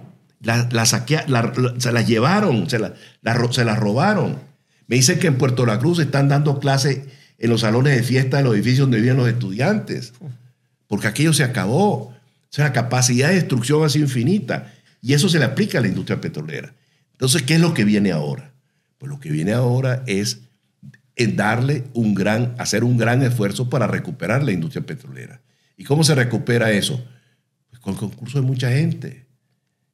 [0.43, 4.38] se las llevaron, se, se las robaron.
[4.88, 7.02] Me dicen que en Puerto La Cruz están dando clases
[7.39, 10.14] en los salones de fiesta de los edificios donde vivían los estudiantes
[10.89, 11.93] porque aquello se acabó.
[11.93, 12.15] O
[12.49, 16.19] sea, la capacidad de destrucción sido infinita y eso se le aplica a la industria
[16.19, 16.73] petrolera.
[17.13, 18.51] Entonces, ¿qué es lo que viene ahora?
[18.97, 20.41] Pues lo que viene ahora es
[21.35, 25.41] darle un gran, hacer un gran esfuerzo para recuperar la industria petrolera.
[25.77, 27.05] ¿Y cómo se recupera eso?
[27.69, 29.27] Pues con el concurso de mucha gente,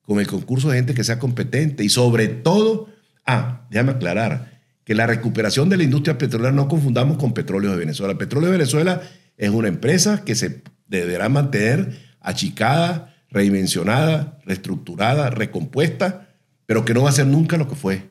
[0.01, 2.89] con el concurso de gente que sea competente y sobre todo,
[3.25, 7.77] ah, déjame aclarar, que la recuperación de la industria petrolera no confundamos con Petróleo de
[7.77, 8.17] Venezuela.
[8.17, 9.01] Petróleo de Venezuela
[9.35, 16.29] es una empresa que se deberá mantener achicada, redimensionada, reestructurada, recompuesta,
[16.65, 18.09] pero que no va a ser nunca lo que fue.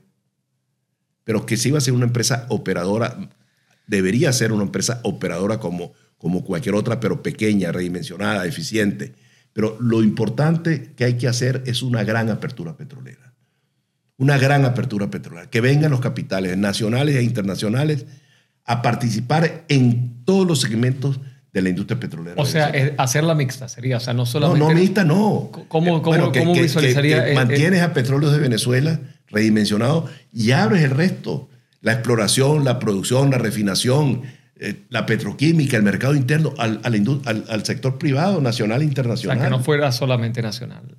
[1.25, 3.31] Pero que sí va a ser una empresa operadora,
[3.87, 9.15] debería ser una empresa operadora como, como cualquier otra, pero pequeña, redimensionada, eficiente.
[9.53, 13.35] Pero lo importante que hay que hacer es una gran apertura petrolera.
[14.17, 15.49] Una gran apertura petrolera.
[15.49, 18.07] Que vengan los capitales nacionales e internacionales
[18.65, 21.21] a participar en todos los segmentos
[21.55, 22.35] de la industria petrolera.
[22.43, 24.59] O sea, hacerla mixta sería, o sea, no solamente...
[24.59, 25.51] No, no mixta no.
[25.69, 27.33] ¿Cómo, cómo, que, visualizaría?
[27.33, 31.49] mantienes a Petróleos de Venezuela redimensionado y abres el resto.
[31.81, 34.23] La exploración, la producción, la refinación,
[34.59, 39.37] eh, la petroquímica, el mercado interno, al, al, al, sector privado, nacional e internacional.
[39.37, 40.97] O sea, que no fuera solamente nacional.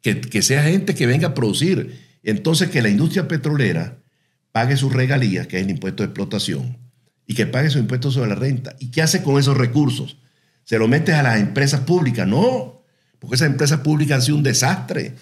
[0.00, 1.98] Que, que sea gente que venga a producir.
[2.22, 3.96] Entonces, que la industria petrolera
[4.52, 6.78] pague sus regalías, que es el impuesto de explotación,
[7.26, 8.74] y que pague su impuesto sobre la renta.
[8.78, 10.18] ¿Y qué hace con esos recursos?
[10.64, 12.26] ¿Se lo metes a las empresas públicas?
[12.26, 12.84] No,
[13.18, 15.14] porque esas empresas públicas han sido un desastre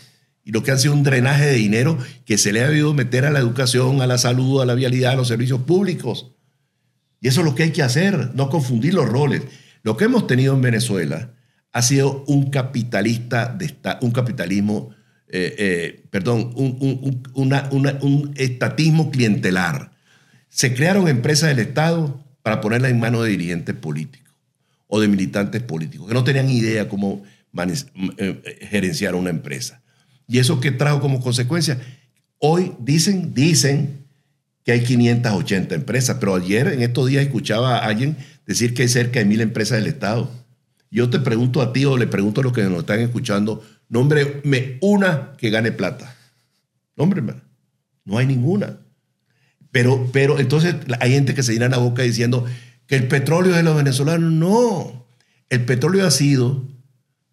[0.45, 3.25] y lo que han sido un drenaje de dinero que se le ha debido meter
[3.25, 6.33] a la educación, a la salud, a la vialidad, a los servicios públicos.
[7.21, 9.43] Y eso es lo que hay que hacer, no confundir los roles.
[9.83, 11.35] Lo que hemos tenido en Venezuela
[11.73, 14.95] ha sido un capitalista de un capitalismo
[15.33, 19.90] eh, eh, perdón, un, estatismo clientelar.
[20.51, 24.35] Se crearon empresas del Estado para ponerlas en manos de dirigentes políticos
[24.89, 27.23] o de militantes políticos que no tenían idea cómo
[28.69, 29.81] gerenciar una empresa.
[30.27, 31.81] ¿Y eso qué trajo como consecuencia?
[32.39, 34.05] Hoy dicen, dicen
[34.65, 38.89] que hay 580 empresas, pero ayer en estos días escuchaba a alguien decir que hay
[38.89, 40.31] cerca de mil empresas del Estado.
[40.91, 44.79] Yo te pregunto a ti o le pregunto a los que nos están escuchando, nómbreme
[44.81, 46.17] una que gane plata.
[46.97, 47.35] Nómbreme.
[48.05, 48.79] No hay ninguna.
[49.73, 52.45] Pero, pero entonces hay gente que se llena la boca diciendo
[52.87, 54.33] que el petróleo es de los venezolanos.
[54.33, 55.07] No.
[55.49, 56.65] El petróleo ha sido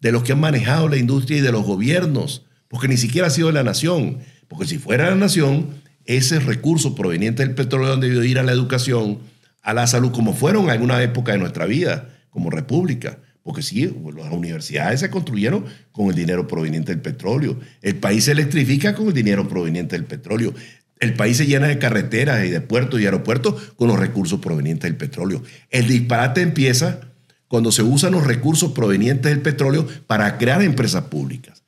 [0.00, 3.30] de los que han manejado la industria y de los gobiernos porque ni siquiera ha
[3.30, 5.68] sido de la nación, porque si fuera la nación,
[6.04, 9.18] ese recurso proveniente del petróleo donde debió ir a la educación,
[9.62, 13.18] a la salud, como fueron en alguna época de nuestra vida, como república.
[13.42, 17.58] Porque sí, las universidades se construyeron con el dinero proveniente del petróleo.
[17.80, 20.52] El país se electrifica con el dinero proveniente del petróleo.
[21.00, 24.90] El país se llena de carreteras y de puertos y aeropuertos con los recursos provenientes
[24.90, 25.42] del petróleo.
[25.70, 27.00] El disparate empieza
[27.46, 31.62] cuando se usan los recursos provenientes del petróleo para crear empresas públicas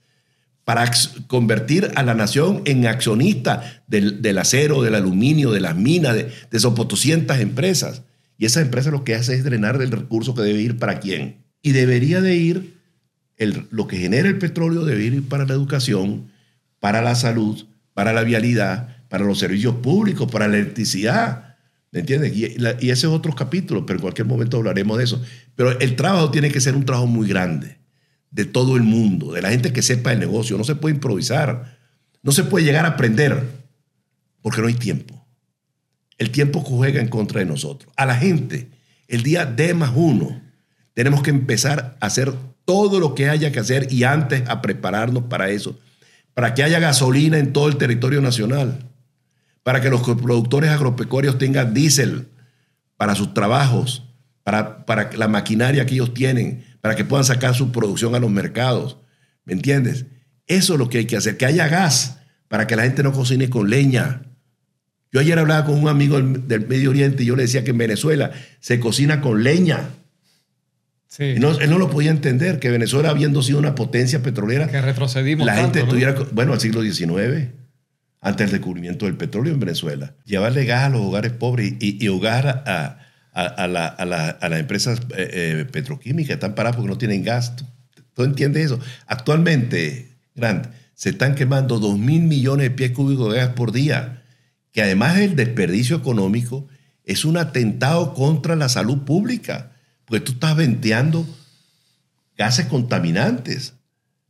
[0.70, 0.88] para
[1.26, 6.72] convertir a la nación en accionista del, acero, del aluminio, de las minas, de, esas
[6.78, 8.02] 800 empresas.
[8.38, 11.44] Y esas empresas lo que hace es drenar el recurso que debe ir para quién.
[11.60, 12.76] Y debería de ir,
[13.36, 16.30] el, lo que genera el petróleo debe ir para la educación,
[16.78, 21.56] para la salud, para la vialidad, para los servicios públicos, para la electricidad.
[21.90, 22.34] ¿Me entiendes?
[22.34, 25.20] Y, y ese es otro capítulo, pero en cualquier momento hablaremos de eso.
[25.56, 27.78] Pero el trabajo tiene que ser un trabajo muy grande
[28.30, 30.56] de todo el mundo, de la gente que sepa el negocio.
[30.56, 31.76] No se puede improvisar,
[32.22, 33.44] no se puede llegar a aprender,
[34.40, 35.26] porque no hay tiempo.
[36.16, 37.92] El tiempo juega en contra de nosotros.
[37.96, 38.70] A la gente,
[39.08, 40.40] el día D más uno,
[40.94, 42.32] tenemos que empezar a hacer
[42.64, 45.76] todo lo que haya que hacer y antes a prepararnos para eso,
[46.32, 48.89] para que haya gasolina en todo el territorio nacional,
[49.62, 52.28] para que los productores agropecuarios tengan diésel
[52.96, 54.04] para sus trabajos,
[54.42, 58.30] para, para la maquinaria que ellos tienen, para que puedan sacar su producción a los
[58.30, 58.98] mercados.
[59.44, 60.06] ¿Me entiendes?
[60.46, 63.12] Eso es lo que hay que hacer, que haya gas para que la gente no
[63.12, 64.22] cocine con leña.
[65.12, 67.78] Yo ayer hablaba con un amigo del, Medio Oriente y yo le decía que en
[67.78, 69.90] Venezuela se cocina con leña.
[71.06, 71.24] Sí.
[71.24, 75.44] él no lo podía entender, que Venezuela, habiendo sido una potencia petrolera, que retrocedimos.
[75.44, 77.48] La gente estuviera, bueno, al siglo XIX,
[78.20, 80.14] antes del descubrimiento del petróleo en Venezuela.
[80.24, 82.98] Llevarle gas a los hogares pobres y, hogar a,
[83.32, 87.64] a, las empresas eh, eh, petroquímicas, están paradas porque no tienen gasto.
[88.14, 88.80] ¿Tú entiendes eso?
[89.06, 94.22] Actualmente, Grant, se están quemando 2 mil millones de pies cúbicos de gas por día,
[94.72, 96.68] que además del desperdicio económico,
[97.04, 99.72] es un atentado contra la salud pública,
[100.04, 101.26] porque tú estás venteando
[102.36, 103.74] gases contaminantes.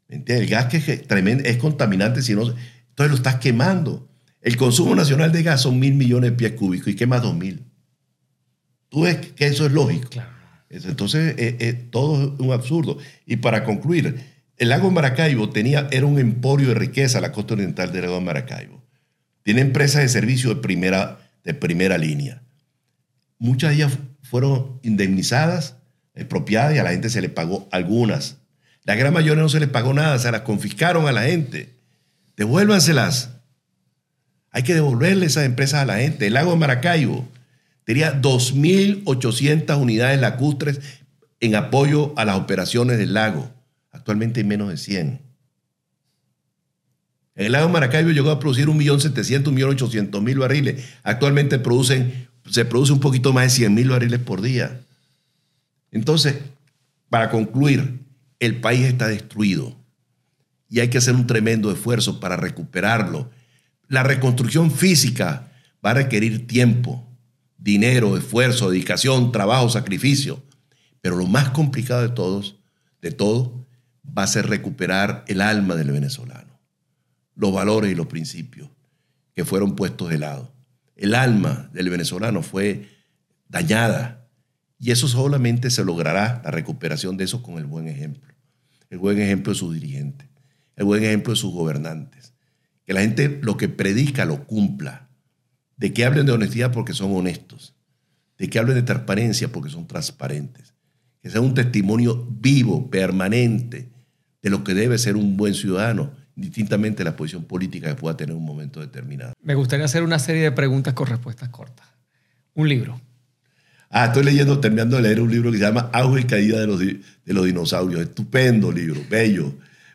[0.08, 2.54] El gas que es, tremendo, es contaminante, si no,
[3.00, 4.10] entonces lo estás quemando.
[4.42, 7.64] El consumo nacional de gas son mil millones de pies cúbicos y quema dos mil.
[8.90, 10.08] Tú ves que eso es lógico.
[10.68, 12.98] Entonces, eh, eh, todo es un absurdo.
[13.24, 14.20] Y para concluir,
[14.58, 18.84] el lago Maracaibo tenía, era un emporio de riqueza, la costa oriental del lago Maracaibo.
[19.42, 22.42] Tiene empresas de servicio de primera, de primera línea.
[23.38, 25.76] Muchas de ellas fueron indemnizadas,
[26.14, 28.36] expropiadas y a la gente se le pagó algunas.
[28.84, 31.79] La gran mayoría no se le pagó nada, se las confiscaron a la gente.
[32.40, 33.36] Devuélvanselas.
[34.50, 36.26] Hay que devolverle esas empresas a la gente.
[36.26, 37.28] El lago Maracaibo
[37.84, 40.80] Tenía 2.800 unidades lacustres
[41.40, 43.52] en apoyo a las operaciones del lago.
[43.90, 45.20] Actualmente hay menos de 100.
[47.34, 50.84] En el lago Maracaibo llegó a producir 1.700.000, 1.800.000 barriles.
[51.02, 54.80] Actualmente producen, se produce un poquito más de 100.000 barriles por día.
[55.90, 56.36] Entonces,
[57.10, 57.98] para concluir,
[58.38, 59.79] el país está destruido
[60.70, 63.30] y hay que hacer un tremendo esfuerzo para recuperarlo.
[63.88, 65.52] La reconstrucción física
[65.84, 67.06] va a requerir tiempo
[67.60, 70.42] dinero, esfuerzo, dedicación, trabajo, sacrificio.
[71.00, 72.56] Pero lo más complicado de todos,
[73.00, 73.66] de todo,
[74.06, 76.58] va a ser recuperar el alma del venezolano,
[77.34, 78.68] los valores y los principios
[79.34, 80.52] que fueron puestos de lado.
[80.96, 82.88] El alma del venezolano fue
[83.48, 84.28] dañada
[84.78, 88.34] y eso solamente se logrará, la recuperación de eso, con el buen ejemplo.
[88.88, 90.28] El buen ejemplo de sus dirigentes,
[90.80, 92.32] el buen ejemplo de sus gobernantes.
[92.86, 95.10] Que la gente lo que predica lo cumpla
[95.76, 97.74] de que hablen de honestidad porque son honestos,
[98.38, 100.72] de que hablen de transparencia porque son transparentes,
[101.22, 103.90] que sea un testimonio vivo, permanente,
[104.42, 108.16] de lo que debe ser un buen ciudadano, distintamente de la posición política que pueda
[108.16, 109.34] tener en un momento determinado.
[109.42, 111.86] Me gustaría hacer una serie de preguntas con respuestas cortas.
[112.54, 112.98] Un libro.
[113.90, 116.66] Ah, estoy leyendo, terminando de leer un libro que se llama Auge y Caída de
[116.66, 118.00] los, de los Dinosaurios.
[118.00, 119.52] Estupendo libro, bello,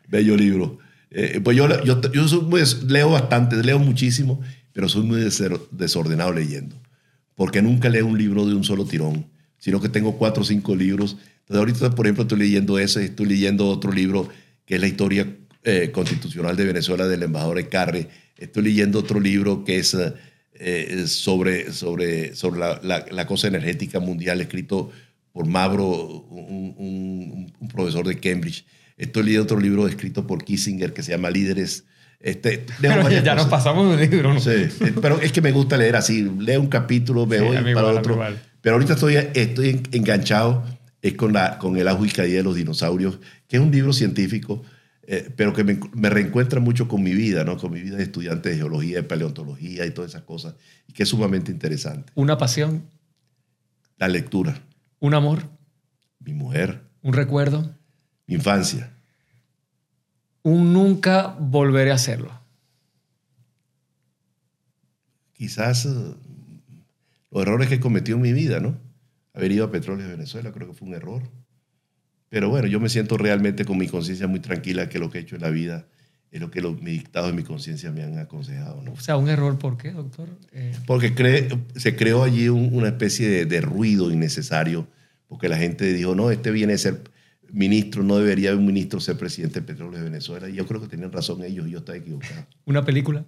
[0.08, 0.78] bello libro.
[1.10, 2.00] Eh, pues yo, yo,
[2.86, 4.40] leo bastante, leo muchísimo,
[4.72, 5.20] pero soy muy
[5.70, 6.76] desordenado leyendo.
[7.34, 9.26] Porque nunca leo un libro de un solo tirón,
[9.58, 11.16] sino que tengo cuatro o cinco libros.
[11.40, 14.28] Entonces ahorita, por ejemplo, estoy leyendo ese, estoy leyendo otro libro
[14.64, 18.08] que es la historia eh, constitucional de Venezuela del embajador Ecarre.
[18.36, 19.96] Estoy leyendo otro libro que es
[20.54, 24.90] eh, sobre, sobre, sobre la, cosa energética mundial, escrito
[25.32, 28.64] por Mabro, un, un profesor de Cambridge.
[28.96, 31.84] Estoy leyendo otro libro escrito por Kissinger que se llama Líderes.
[32.18, 34.32] Este, ya, nos pasamos un libro.
[34.34, 34.40] ¿no?
[34.40, 36.28] Sí, eh, pero es que me gusta leer así.
[36.38, 38.18] Leo un capítulo, veo y para otro.
[38.60, 40.64] Pero ahorita estoy, estoy enganchado
[41.02, 43.92] es con, la, con El ajo y caída de los dinosaurios, que es un libro
[43.92, 44.62] científico,
[45.06, 47.56] eh, pero que me, me, reencuentra mucho con mi vida, ¿no?
[47.58, 50.54] con mi vida de estudiante de geología, de paleontología y todas esas cosas,
[50.88, 52.12] y que es sumamente interesante.
[52.16, 52.86] ¿Una pasión?
[53.98, 54.60] La lectura.
[54.98, 55.48] ¿Un amor?
[56.18, 56.82] Mi mujer.
[57.02, 57.75] ¿Un recuerdo?
[58.26, 58.92] Infancia.
[60.42, 62.30] Un nunca volveré a hacerlo.
[65.32, 65.90] Quizás eh,
[67.30, 68.78] los errores que he cometido en mi vida, ¿no?
[69.34, 71.22] Haber ido a Petróleo de Venezuela creo que fue un error.
[72.28, 75.20] Pero bueno, yo me siento realmente con mi conciencia muy tranquila que lo que he
[75.20, 75.86] hecho en la vida
[76.30, 78.82] es lo que los, mis dictados de mi conciencia me han aconsejado.
[78.82, 78.92] ¿no?
[78.92, 80.28] O sea, un error, ¿por qué, doctor?
[80.52, 84.88] Eh, porque se creó allí una especie de, de, ruido innecesario,
[85.28, 87.02] porque la gente dijo, no, este viene a ser
[87.52, 90.48] ministro, no debería un ministro ser presidente de Petróleo de Venezuela.
[90.48, 92.46] Y yo creo que tenían razón ellos y yo estaba equivocado.
[92.64, 93.24] ¿Una película?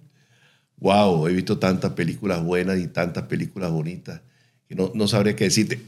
[0.77, 4.21] Wow, he visto tantas películas buenas y tantas películas bonitas
[4.67, 5.79] que no, no sabría qué decirte.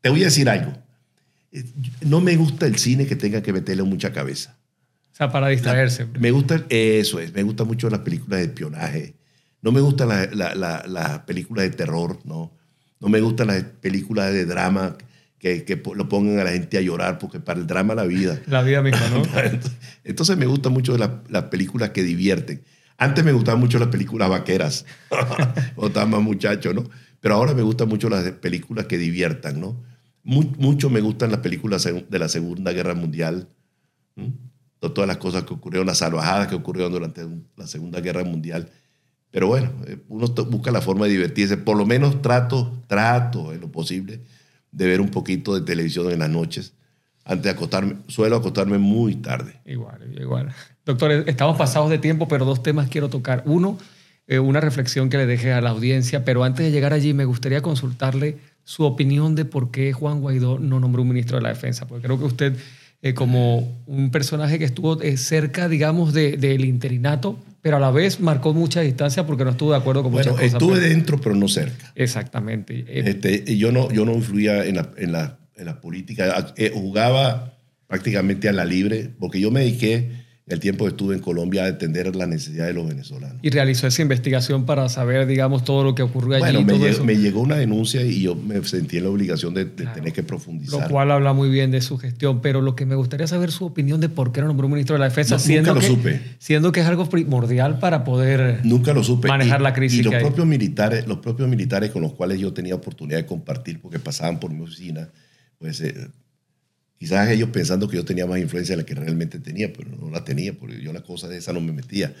[0.00, 0.72] Te voy a decir algo.
[2.02, 4.56] No me gusta el cine que tenga que meterle mucha cabeza.
[5.12, 6.06] O sea, para distraerse.
[6.18, 9.14] me gusta, eso es, me gusta mucho las películas de espionaje.
[9.62, 12.52] No me gustan las películas de terror, ¿no?
[13.00, 14.96] No me gustan las películas de drama
[15.38, 18.40] que, lo pongan a la gente a llorar, porque para el drama la vida.
[18.46, 19.22] La vida misma, ¿no?
[20.04, 22.62] Entonces me gustan mucho las películas que divierten.
[22.96, 24.84] Antes me gustaban mucho las películas vaqueras,
[25.76, 26.84] o estaba más muchacho, ¿no?
[27.20, 29.86] Pero ahora me gustan mucho las películas que diviertan, ¿no?
[30.24, 33.48] mucho me gustan las películas de la Segunda Guerra Mundial,
[34.78, 37.26] todas las cosas que ocurrieron, las salvajadas que ocurrieron durante
[37.56, 38.70] la Segunda Guerra Mundial.
[39.30, 41.56] Pero bueno, eh, uno busca la forma de divertirse.
[41.56, 44.20] Por lo menos trato, trato en lo posible
[44.72, 46.74] de ver un poquito de televisión en las noches.
[47.24, 49.60] Antes de acostarme, suelo acostarme muy tarde.
[49.66, 50.54] Igual, igual.
[50.84, 53.42] Doctor, estamos pasados de tiempo, pero dos temas quiero tocar.
[53.44, 53.78] Uno,
[54.26, 57.26] eh, una reflexión que le deje a la audiencia, pero antes de llegar allí me
[57.26, 61.48] gustaría consultarle su opinión de por qué Juan Guaidó no nombró un ministro de la
[61.48, 62.56] Defensa, porque creo que usted,
[63.00, 68.20] eh, como un personaje que estuvo eh, cerca, digamos, del interinato, pero a la vez
[68.20, 70.60] marcó mucha distancia porque no estuvo de acuerdo con bueno, muchas cosas.
[70.60, 71.92] Estuve dentro, pero no cerca.
[71.94, 72.84] Exactamente.
[72.88, 76.54] Este, yo, no, yo no influía en la, en la, en la política.
[76.56, 77.54] Eh, jugaba
[77.86, 80.10] prácticamente a la libre, porque yo me dediqué
[80.48, 83.36] el tiempo que estuve en Colombia a atender las necesidades de los venezolanos.
[83.42, 86.56] Y realizó esa investigación para saber, digamos, todo lo que ocurrió allí.
[86.56, 89.66] Bueno, me, llegó, me llegó una denuncia y yo me sentí en la obligación de,
[89.66, 90.80] tener que profundizar.
[90.80, 93.66] Lo cual habla muy bien de su gestión, pero lo que me gustaría saber su
[93.66, 95.94] opinión de por qué no nombró un ministro de la Defensa, siendo, nunca lo que,
[95.94, 96.20] supe.
[96.38, 99.28] siendo que es algo primordial para poder nunca lo supe.
[99.28, 100.00] manejar la crisis.
[100.00, 103.80] Y los propios, militares, los propios militares con los cuales yo tenía oportunidad de compartir,
[103.80, 105.10] porque pasaban por mi oficina,
[105.58, 105.80] pues...
[105.82, 106.08] Eh,
[106.98, 110.10] Quizás ellos pensando que yo tenía más influencia de la que realmente tenía, pero no
[110.10, 112.14] la tenía, porque yo la cosa de esa no me metía.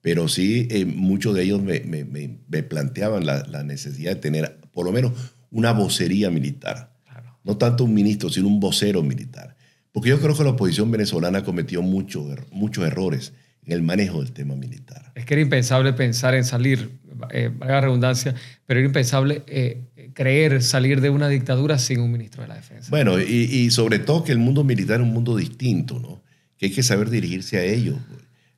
[0.00, 4.60] Pero sí, eh, muchos de ellos me, me, me, planteaban la, la, necesidad de tener
[4.72, 5.12] por lo menos
[5.50, 6.96] una vocería militar.
[7.42, 9.56] No tanto un ministro, sino un vocero militar.
[9.92, 13.32] Porque yo creo que la oposición venezolana cometió mucho, muchos errores
[13.70, 15.12] en el manejo del tema militar.
[15.14, 16.90] Es que era impensable pensar en salir,
[17.30, 18.34] eh, la redundancia,
[18.66, 22.90] pero era impensable eh, creer salir de una dictadura sin un ministro de la Defensa.
[22.90, 26.20] Bueno, y, sobre todo que el mundo militar es un mundo distinto, ¿no?
[26.58, 27.96] Que hay que saber dirigirse a ellos.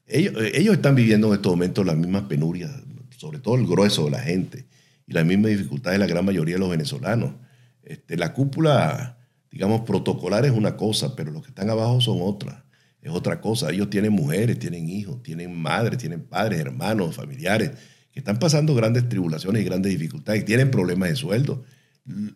[0.07, 2.71] Ellos, ellos están viviendo en estos momentos las mismas penurias,
[3.19, 4.65] sobre todo el grueso de la gente,
[5.07, 7.35] y las mismas dificultades de la gran mayoría de los venezolanos.
[7.83, 9.19] Este, la cúpula,
[9.51, 12.62] digamos, protocolar es una cosa, pero los que están abajo son otras.
[13.03, 13.71] Es otra cosa.
[13.71, 17.73] Ellos tienen mujeres, tienen hijos, tienen madres, tienen padres, hermanos, familiares
[18.13, 21.65] que están pasando grandes tribulaciones y grandes dificultades, tienen problemas de sueldo.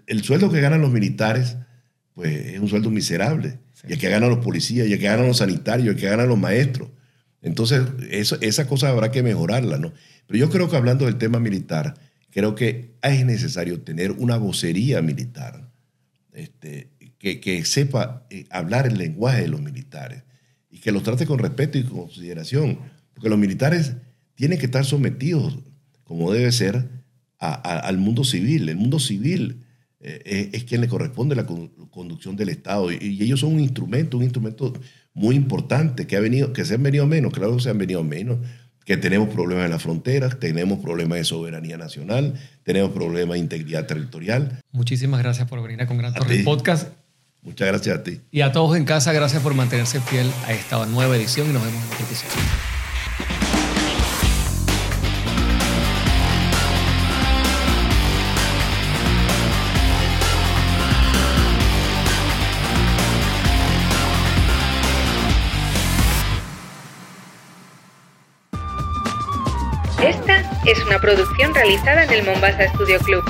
[0.06, 1.56] El sueldo que ganan los militares,
[2.14, 3.58] pues es un sueldo miserable.
[3.86, 6.08] Y el que ganan los policías, y el que ganan los sanitarios, y el que
[6.08, 6.88] ganan los maestros.
[7.42, 9.92] Entonces, eso, esa cosa habrá que mejorarla, ¿no?
[10.26, 11.94] Pero yo creo que hablando del tema militar,
[12.30, 15.70] creo que es necesario tener una vocería militar
[16.32, 20.22] este, que, que, sepa eh, hablar el lenguaje de los militares
[20.86, 22.78] que los trate con respeto y consideración.
[23.12, 23.94] Porque los militares
[24.36, 25.58] tienen que estar sometidos,
[26.04, 26.88] como debe ser,
[27.40, 28.68] al mundo civil.
[28.68, 29.64] El mundo civil
[29.98, 32.92] eh, es quien le corresponde la conducción del Estado.
[32.92, 34.74] Y, ellos son un instrumento, un instrumento
[35.12, 38.04] muy importante que, ha venido, que se han venido menos, claro que se han venido
[38.04, 38.38] menos,
[38.84, 43.88] que tenemos problemas en las fronteras, tenemos problemas de soberanía nacional, tenemos problemas de integridad
[43.88, 44.60] territorial.
[44.70, 46.92] Muchísimas gracias por venir a Con Gran Torre Podcast.
[47.46, 48.20] Muchas gracias a ti.
[48.32, 51.64] Y a todos en casa, gracias por mantenerse fiel a esta nueva edición y nos
[51.64, 52.75] vemos en otra
[70.76, 73.24] es una producción realizada en el Mombasa Studio Club,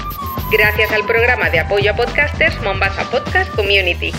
[0.50, 4.12] gracias al programa de apoyo a podcasters Mombasa Podcast Community.